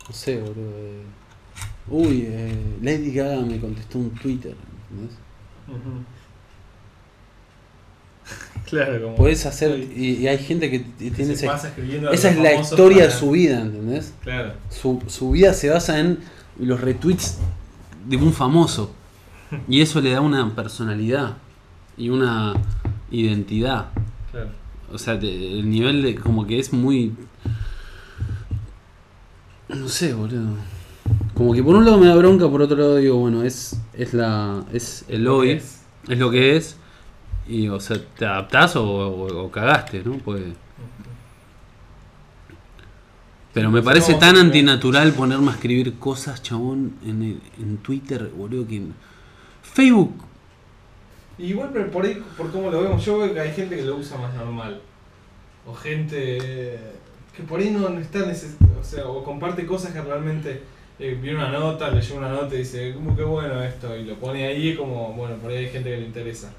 No 0.09 0.13
sé, 0.13 0.41
boludo. 0.41 0.77
eh, 0.77 1.03
Uy, 1.87 2.25
eh, 2.27 2.77
Lady 2.81 3.13
Gaga 3.13 3.45
me 3.45 3.61
contestó 3.61 3.97
un 3.99 4.09
Twitter, 4.09 4.57
¿entendés? 4.91 5.15
Claro, 8.69 9.03
como. 9.03 9.15
Podés 9.15 9.45
hacer. 9.45 9.79
Y, 9.95 10.17
y 10.21 10.27
hay 10.27 10.37
gente 10.37 10.69
que 10.71 10.79
t- 10.79 11.11
tiene 11.11 11.33
ese- 11.33 11.45
Esa 12.11 12.29
es 12.29 12.37
la 12.37 12.53
historia 12.55 13.05
de 13.05 13.11
su 13.11 13.31
vida, 13.31 13.61
¿entendés? 13.61 14.13
Claro. 14.21 14.53
Su, 14.69 15.01
su 15.07 15.31
vida 15.31 15.53
se 15.53 15.69
basa 15.69 15.99
en 15.99 16.19
los 16.59 16.81
retweets 16.81 17.37
de 18.07 18.17
un 18.17 18.33
famoso. 18.33 18.91
Y 19.69 19.81
eso 19.81 20.01
le 20.01 20.11
da 20.11 20.21
una 20.21 20.53
personalidad 20.55 21.37
y 21.97 22.09
una 22.09 22.53
identidad. 23.11 23.87
Claro. 24.31 24.49
O 24.91 24.97
sea, 24.97 25.19
te- 25.19 25.27
el 25.59 25.69
nivel 25.69 26.01
de. 26.01 26.15
como 26.15 26.45
que 26.47 26.59
es 26.59 26.73
muy. 26.73 27.13
No 29.69 29.87
sé, 29.89 30.13
boludo. 30.13 30.55
Como 31.33 31.53
que 31.53 31.61
por 31.63 31.75
un 31.75 31.85
lado 31.85 31.97
me 31.97 32.07
da 32.07 32.15
bronca, 32.15 32.47
por 32.49 32.61
otro 32.61 32.77
lado 32.77 32.95
digo, 32.97 33.17
bueno, 33.17 33.43
es, 33.43 33.79
es 33.93 34.13
la. 34.13 34.63
es 34.73 35.05
el 35.07 35.27
hoy, 35.27 35.51
es, 35.51 35.81
Es. 36.07 36.17
lo 36.17 36.31
que 36.31 36.55
es. 36.55 36.77
Y 37.47 37.67
o 37.67 37.79
sea, 37.79 37.97
te 38.17 38.25
adaptás 38.25 38.75
o, 38.75 38.83
o- 38.85 39.43
o 39.45 39.51
cagaste, 39.51 40.01
¿no? 40.03 40.13
Pues. 40.17 40.43
Pero 43.53 43.71
me 43.71 43.81
parece 43.81 44.13
no, 44.13 44.19
tan 44.19 44.35
antinatural 44.37 45.13
ponerme 45.13 45.51
a 45.51 45.53
escribir 45.53 45.97
cosas, 45.97 46.41
chabón, 46.43 46.95
en, 47.05 47.23
el- 47.23 47.41
en 47.59 47.77
Twitter, 47.77 48.29
boludo, 48.35 48.67
que... 48.67 48.81
Facebook, 49.61 50.13
Igual 51.37 51.69
pero 51.73 51.91
por 51.91 52.05
ahí, 52.05 52.23
por 52.37 52.49
cómo 52.49 52.69
lo 52.71 52.81
vemos, 52.81 53.03
yo 53.03 53.17
veo 53.17 53.33
que 53.33 53.39
hay 53.41 53.51
gente 53.51 53.75
que 53.75 53.83
lo 53.83 53.97
usa 53.97 54.17
más 54.17 54.33
normal. 54.35 54.79
O 55.67 55.73
gente 55.73 56.37
eh, 56.41 56.79
que 57.35 57.43
por 57.43 57.59
ahí 57.59 57.71
no 57.71 57.89
está 57.99 58.19
neces 58.25 58.55
o 58.79 58.83
sea, 58.83 59.05
o 59.07 59.21
comparte 59.21 59.65
cosas 59.65 59.91
que 59.91 60.01
realmente 60.01 60.63
eh, 60.97 61.19
vio 61.21 61.35
una 61.35 61.49
nota, 61.49 61.89
leyó 61.91 62.15
una 62.15 62.29
nota 62.29 62.55
y 62.55 62.59
dice, 62.59 62.93
como 62.93 63.17
que 63.17 63.23
bueno 63.23 63.61
esto, 63.63 63.93
y 63.97 64.05
lo 64.05 64.15
pone 64.15 64.45
ahí 64.45 64.75
como, 64.77 65.11
bueno, 65.13 65.35
por 65.37 65.51
ahí 65.51 65.57
hay 65.65 65.69
gente 65.69 65.89
que 65.89 65.97
le 65.97 66.05
interesa. 66.05 66.53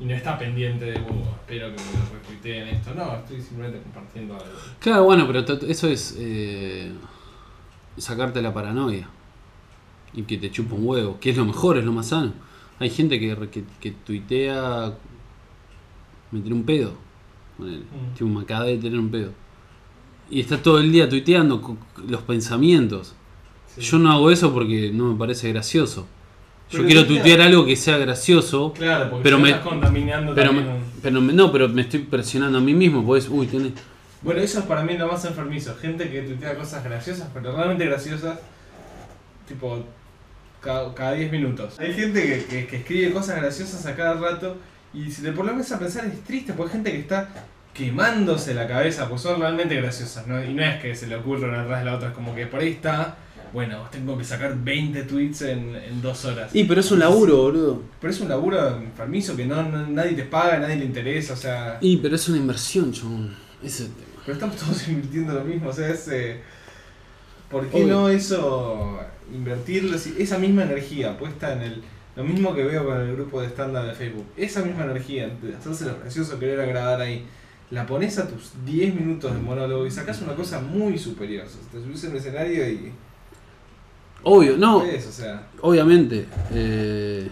Y 0.00 0.04
no 0.06 0.14
está 0.14 0.36
pendiente 0.38 0.86
de, 0.86 1.00
"Uh, 1.00 1.22
espero 1.40 1.68
que 1.68 1.76
me 1.82 1.98
lo 1.98 2.14
retuiteen 2.20 2.68
esto. 2.68 2.94
No, 2.94 3.14
estoy 3.16 3.40
simplemente 3.40 3.80
compartiendo 3.82 4.34
algo. 4.34 4.46
Claro, 4.80 5.04
bueno, 5.04 5.26
pero 5.26 5.40
eso 5.68 5.88
es 5.88 6.16
eh, 6.18 6.92
sacarte 7.96 8.42
la 8.42 8.52
paranoia 8.52 9.08
y 10.12 10.22
que 10.22 10.36
te 10.38 10.50
chupa 10.50 10.74
un 10.74 10.86
huevo, 10.86 11.18
que 11.20 11.30
es 11.30 11.36
lo 11.36 11.44
mejor, 11.44 11.78
es 11.78 11.84
lo 11.84 11.92
más 11.92 12.08
sano. 12.08 12.32
Hay 12.80 12.90
gente 12.90 13.20
que, 13.20 13.36
que, 13.50 13.64
que 13.80 13.90
tuitea 13.92 14.92
meter 16.32 16.52
un 16.52 16.64
pedo, 16.64 16.94
ponele, 17.56 17.78
Mm. 17.78 18.14
tipo, 18.14 18.28
me 18.28 18.40
acaba 18.42 18.64
de 18.64 18.78
tener 18.78 18.98
un 18.98 19.10
pedo. 19.10 19.30
Y 20.28 20.40
está 20.40 20.60
todo 20.60 20.80
el 20.80 20.90
día 20.90 21.08
tuiteando 21.08 21.76
los 22.08 22.22
pensamientos. 22.22 23.14
Sí. 23.68 23.80
Yo 23.82 23.98
no 23.98 24.10
hago 24.10 24.30
eso 24.30 24.52
porque 24.52 24.90
no 24.92 25.12
me 25.12 25.18
parece 25.18 25.52
gracioso. 25.52 26.06
Yo 26.78 26.86
quiero 26.86 27.02
tuitea- 27.02 27.06
tuitear 27.22 27.40
algo 27.42 27.64
que 27.66 27.76
sea 27.76 27.98
gracioso, 27.98 28.72
Claro, 28.72 29.10
porque 29.10 29.22
Pero 29.24 29.38
me- 29.38 29.50
estás 29.50 29.62
contaminando 29.66 30.34
pero, 30.34 30.48
también. 30.50 30.66
me, 30.68 30.74
un- 30.74 30.82
pero 31.02 31.20
me- 31.20 31.32
no, 31.32 31.52
pero 31.52 31.68
me 31.68 31.82
estoy 31.82 32.00
presionando 32.00 32.58
a 32.58 32.60
mí 32.60 32.74
mismo, 32.74 33.04
pues, 33.04 33.28
uy, 33.28 33.46
tenés... 33.46 33.72
Bueno, 34.22 34.40
eso 34.40 34.60
es 34.60 34.64
para 34.64 34.82
mí 34.82 34.96
lo 34.96 35.06
más 35.06 35.24
enfermizo. 35.26 35.76
Gente 35.76 36.08
que 36.10 36.22
tuitea 36.22 36.56
cosas 36.56 36.82
graciosas, 36.82 37.28
pero 37.34 37.54
realmente 37.54 37.84
graciosas, 37.84 38.38
tipo, 39.46 39.84
cada, 40.60 40.94
cada 40.94 41.12
10 41.12 41.30
minutos. 41.30 41.78
Hay 41.78 41.92
gente 41.92 42.22
que, 42.22 42.44
que, 42.46 42.66
que 42.66 42.76
escribe 42.76 43.12
cosas 43.12 43.36
graciosas 43.36 43.84
a 43.86 43.94
cada 43.94 44.14
rato 44.14 44.56
y 44.94 45.10
si 45.10 45.22
te 45.22 45.32
pones 45.32 45.70
a 45.72 45.78
pensar 45.78 46.06
es 46.06 46.22
triste, 46.24 46.54
porque 46.54 46.70
hay 46.72 46.76
gente 46.78 46.92
que 46.92 46.98
está 47.00 47.28
quemándose 47.74 48.54
la 48.54 48.66
cabeza, 48.68 49.08
pues 49.08 49.20
son 49.20 49.40
realmente 49.40 49.74
graciosas, 49.76 50.26
¿no? 50.26 50.42
Y 50.42 50.54
no 50.54 50.62
es 50.62 50.80
que 50.80 50.94
se 50.94 51.06
le 51.06 51.16
ocurra 51.16 51.48
una 51.48 51.62
atrás 51.62 51.80
de 51.80 51.84
la 51.90 51.96
otra, 51.96 52.08
es 52.08 52.14
como 52.14 52.34
que 52.34 52.46
por 52.46 52.60
ahí 52.60 52.68
está, 52.70 53.16
bueno, 53.54 53.88
tengo 53.90 54.18
que 54.18 54.24
sacar 54.24 54.54
20 54.62 55.04
tweets 55.04 55.42
en, 55.42 55.74
en 55.76 56.02
dos 56.02 56.24
horas. 56.26 56.54
Y, 56.54 56.64
pero 56.64 56.80
es 56.80 56.90
un 56.90 56.98
laburo, 56.98 57.36
boludo. 57.38 57.82
Pero 58.00 58.12
es 58.12 58.20
un 58.20 58.28
laburo 58.28 58.76
enfermizo 58.78 59.34
que 59.36 59.46
no, 59.46 59.62
no- 59.62 59.86
nadie 59.86 60.12
te 60.12 60.24
paga, 60.24 60.58
nadie 60.58 60.76
le 60.76 60.84
interesa, 60.84 61.32
o 61.32 61.36
sea... 61.36 61.78
Y, 61.80 61.96
pero 61.98 62.16
es 62.16 62.28
una 62.28 62.36
inversión, 62.38 62.92
chabón. 62.92 63.34
Ese 63.62 63.84
es 63.84 63.88
el 63.88 63.94
tema. 63.94 64.08
Pero 64.26 64.32
estamos 64.34 64.56
todos 64.56 64.88
invirtiendo 64.88 65.32
lo 65.32 65.44
mismo, 65.44 65.70
o 65.70 65.72
sea, 65.72 65.88
es. 65.88 66.06
eh, 66.08 66.40
¿Por 67.50 67.66
qué 67.68 67.84
Obvio. 67.84 67.94
no 67.94 68.08
eso, 68.08 68.98
invertirlo, 69.32 69.96
si- 69.98 70.16
esa 70.18 70.38
misma 70.38 70.64
energía 70.64 71.16
puesta 71.16 71.52
en 71.52 71.62
el... 71.62 71.82
Lo 72.16 72.24
mismo 72.24 72.54
que 72.54 72.64
veo 72.64 72.84
con 72.84 73.00
el 73.00 73.14
grupo 73.16 73.40
de 73.40 73.48
estándar 73.48 73.86
de 73.86 73.94
Facebook. 73.94 74.26
Esa 74.36 74.62
misma 74.62 74.84
energía, 74.84 75.28
de 75.42 75.54
hacerse 75.56 75.84
lo 75.86 75.98
gracioso, 76.00 76.38
querer 76.38 76.60
agradar 76.60 77.00
ahí. 77.00 77.24
La 77.70 77.86
pones 77.86 78.18
a 78.18 78.28
tus 78.28 78.52
10 78.64 78.94
minutos 78.94 79.32
de 79.34 79.40
monólogo 79.40 79.84
y 79.86 79.90
sacas 79.90 80.20
una 80.22 80.34
cosa 80.34 80.60
muy 80.60 80.96
superior. 80.98 81.44
O 81.46 81.48
sea, 81.48 81.60
te 81.72 81.78
subís 81.80 82.02
en 82.04 82.10
el 82.12 82.16
escenario 82.18 82.68
y... 82.68 82.92
Obvio, 84.24 84.56
no, 84.56 84.80
ves, 84.82 85.06
o 85.06 85.12
sea... 85.12 85.48
obviamente. 85.60 86.26
eh, 86.50 87.30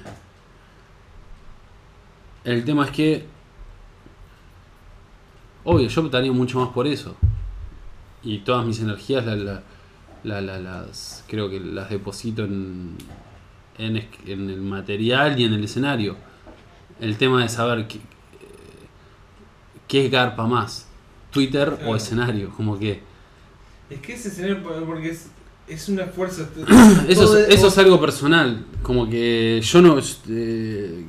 el 2.44 2.64
tema 2.64 2.85
es 2.85 2.90
que. 2.90 3.24
Obvio, 5.64 5.88
yo 5.88 6.00
optaría 6.02 6.33
mucho 6.33 6.59
más 6.61 6.68
por 6.70 6.87
eso. 6.87 7.16
Y 8.22 8.38
todas 8.38 8.66
mis 8.66 8.81
energías 8.81 9.24
la- 9.24 9.37
la- 9.37 9.62
la- 10.24 10.40
la- 10.40 10.59
las. 10.59 11.24
Creo 11.28 11.48
que 11.48 11.61
las 11.61 11.88
deposito 11.88 12.44
en, 12.44 12.96
en, 13.78 13.96
el 14.26 14.61
material 14.61 15.38
y 15.38 15.44
en 15.44 15.52
el 15.55 15.64
escenario. 15.64 16.16
El 17.00 17.16
tema 17.16 17.42
de 17.42 17.48
saber 17.48 17.87
qué, 17.88 18.00
qué 19.88 20.07
es 20.07 20.11
garpa 20.11 20.46
más. 20.46 20.88
Twitter 21.31 21.78
o 21.87 21.96
escenario. 21.96 22.50
Como 22.50 22.78
que. 22.78 23.00
Es 23.88 24.00
que 24.00 24.14
ese 24.14 24.28
escenario, 24.28 24.62
porque 24.87 25.11
es, 25.11 25.31
es 25.68 25.88
un 25.88 26.01
esfuerzo... 26.01 26.46
Eso, 27.09 27.38
es, 27.38 27.48
eso 27.48 27.64
vos- 27.64 27.72
es 27.72 27.79
algo 27.79 28.01
personal. 28.01 28.64
Como 28.83 29.09
que 29.09 29.61
yo 29.62 29.83
no. 29.83 29.96
eh, 30.29 31.05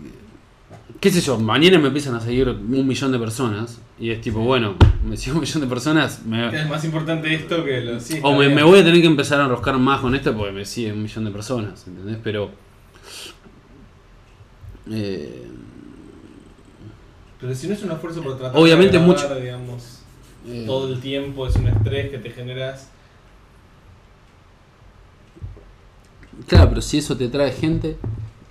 ¿Qué 1.00 1.12
sé 1.12 1.22
yo? 1.22 1.38
Mañana 1.40 1.80
me 1.80 1.88
empiezan 1.88 2.16
a 2.16 2.22
seguir 2.22 2.48
un 2.50 2.88
millón 2.88 3.12
de 3.12 3.20
personas. 3.20 3.80
Y 4.00 4.10
es 4.12 4.22
tipo, 4.22 4.40
bueno, 4.40 4.76
me 5.08 5.18
sigue 5.18 5.34
un 5.36 5.42
millón 5.42 5.62
de 5.62 5.68
personas. 5.68 6.24
me- 6.26 6.48
Es 6.56 6.68
más 6.70 6.84
importante 6.86 7.34
esto 7.34 7.64
que 7.64 7.82
lo... 7.82 8.00
sí, 8.00 8.20
o 8.24 8.36
me, 8.36 8.64
voy 8.64 8.80
a 8.80 8.84
tener 8.84 9.02
que 9.02 9.08
empezar 9.08 9.40
a 9.42 9.44
enroscar 9.46 9.78
más 9.78 10.00
con 10.02 10.16
esto 10.16 10.36
porque 10.36 10.52
me 10.54 10.66
sigue 10.66 10.94
un 10.94 11.04
millón 11.04 11.26
de 11.26 11.32
personas. 11.32 11.86
¿Entendés? 11.88 12.18
Pero. 12.24 12.52
eh, 14.90 15.48
Pero 17.40 17.56
si 17.56 17.68
no 17.68 17.74
es 17.74 17.84
un 17.84 17.92
esfuerzo 17.92 18.22
por 18.24 18.38
tratar 18.38 18.60
Obviamente 18.60 18.98
de 18.98 19.04
agradar, 19.04 19.30
mucho- 19.30 19.40
digamos, 19.42 20.00
eh, 20.48 20.64
todo 20.66 20.92
el 20.94 21.00
tiempo, 21.00 21.48
es 21.48 21.56
un 21.56 21.68
estrés 21.68 22.10
que 22.12 22.18
te 22.18 22.30
generas. 22.32 22.90
Claro, 26.48 26.70
pero 26.70 26.82
si 26.82 26.98
eso 27.00 27.18
te 27.18 27.30
trae 27.30 27.52
gente 27.52 27.98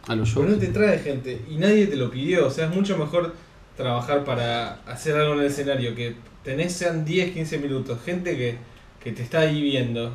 a 0.07 0.15
los 0.15 0.31
Pero 0.35 0.49
shows. 0.49 0.49
no 0.49 0.59
te 0.59 0.69
trae 0.69 0.99
gente 0.99 1.45
y 1.49 1.57
nadie 1.57 1.87
te 1.87 1.97
lo 1.97 2.11
pidió. 2.11 2.47
O 2.47 2.51
sea, 2.51 2.67
es 2.69 2.75
mucho 2.75 2.97
mejor 2.99 3.35
trabajar 3.77 4.25
para 4.25 4.83
hacer 4.87 5.17
algo 5.17 5.35
en 5.35 5.41
el 5.41 5.47
escenario 5.47 5.95
que 5.95 6.17
tenés 6.45 6.73
sean 6.73 7.05
10, 7.05 7.33
15 7.33 7.59
minutos. 7.59 8.01
Gente 8.05 8.37
que, 8.37 8.59
que 9.03 9.13
te 9.13 9.23
está 9.23 9.41
ahí 9.41 9.63
viendo 9.63 10.13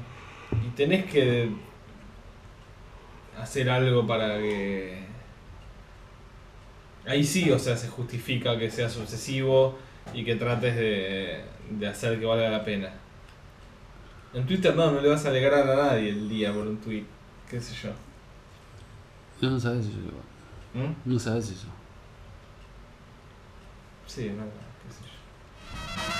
y 0.66 0.70
tenés 0.76 1.06
que 1.06 1.50
hacer 3.40 3.70
algo 3.70 4.06
para 4.08 4.38
que. 4.40 5.06
Ahí 7.06 7.24
sí, 7.24 7.50
o 7.52 7.60
sea, 7.60 7.78
se 7.78 7.88
justifica 7.88 8.58
que 8.60 8.70
seas 8.70 8.98
obsesivo 8.98 9.78
y 10.14 10.26
que 10.26 10.36
trates 10.36 10.76
de, 10.76 11.42
de 11.72 11.88
hacer 11.88 12.20
que 12.20 12.26
valga 12.26 12.50
la 12.50 12.64
pena. 12.66 12.94
En 14.34 14.46
Twitter 14.46 14.76
no, 14.76 14.92
no 14.92 15.02
le 15.02 15.10
vas 15.10 15.26
a 15.26 15.30
alegrar 15.30 15.70
a 15.70 15.76
nadie 15.76 16.10
el 16.10 16.30
día 16.30 16.54
por 16.54 16.68
un 16.68 16.78
tweet, 16.78 17.06
qué 17.50 17.62
sé 17.62 17.76
yo. 17.76 19.50
No 19.50 19.60
sabes 19.60 19.86
eso. 19.86 19.98
igual. 20.00 20.88
¿Mm? 20.90 20.96
No 21.06 21.20
sabes 21.20 21.50
eso. 21.50 21.68
Sí, 24.06 24.30
no, 24.30 24.44
qué 24.44 24.94
sé 24.94 25.04
yo. 25.04 26.17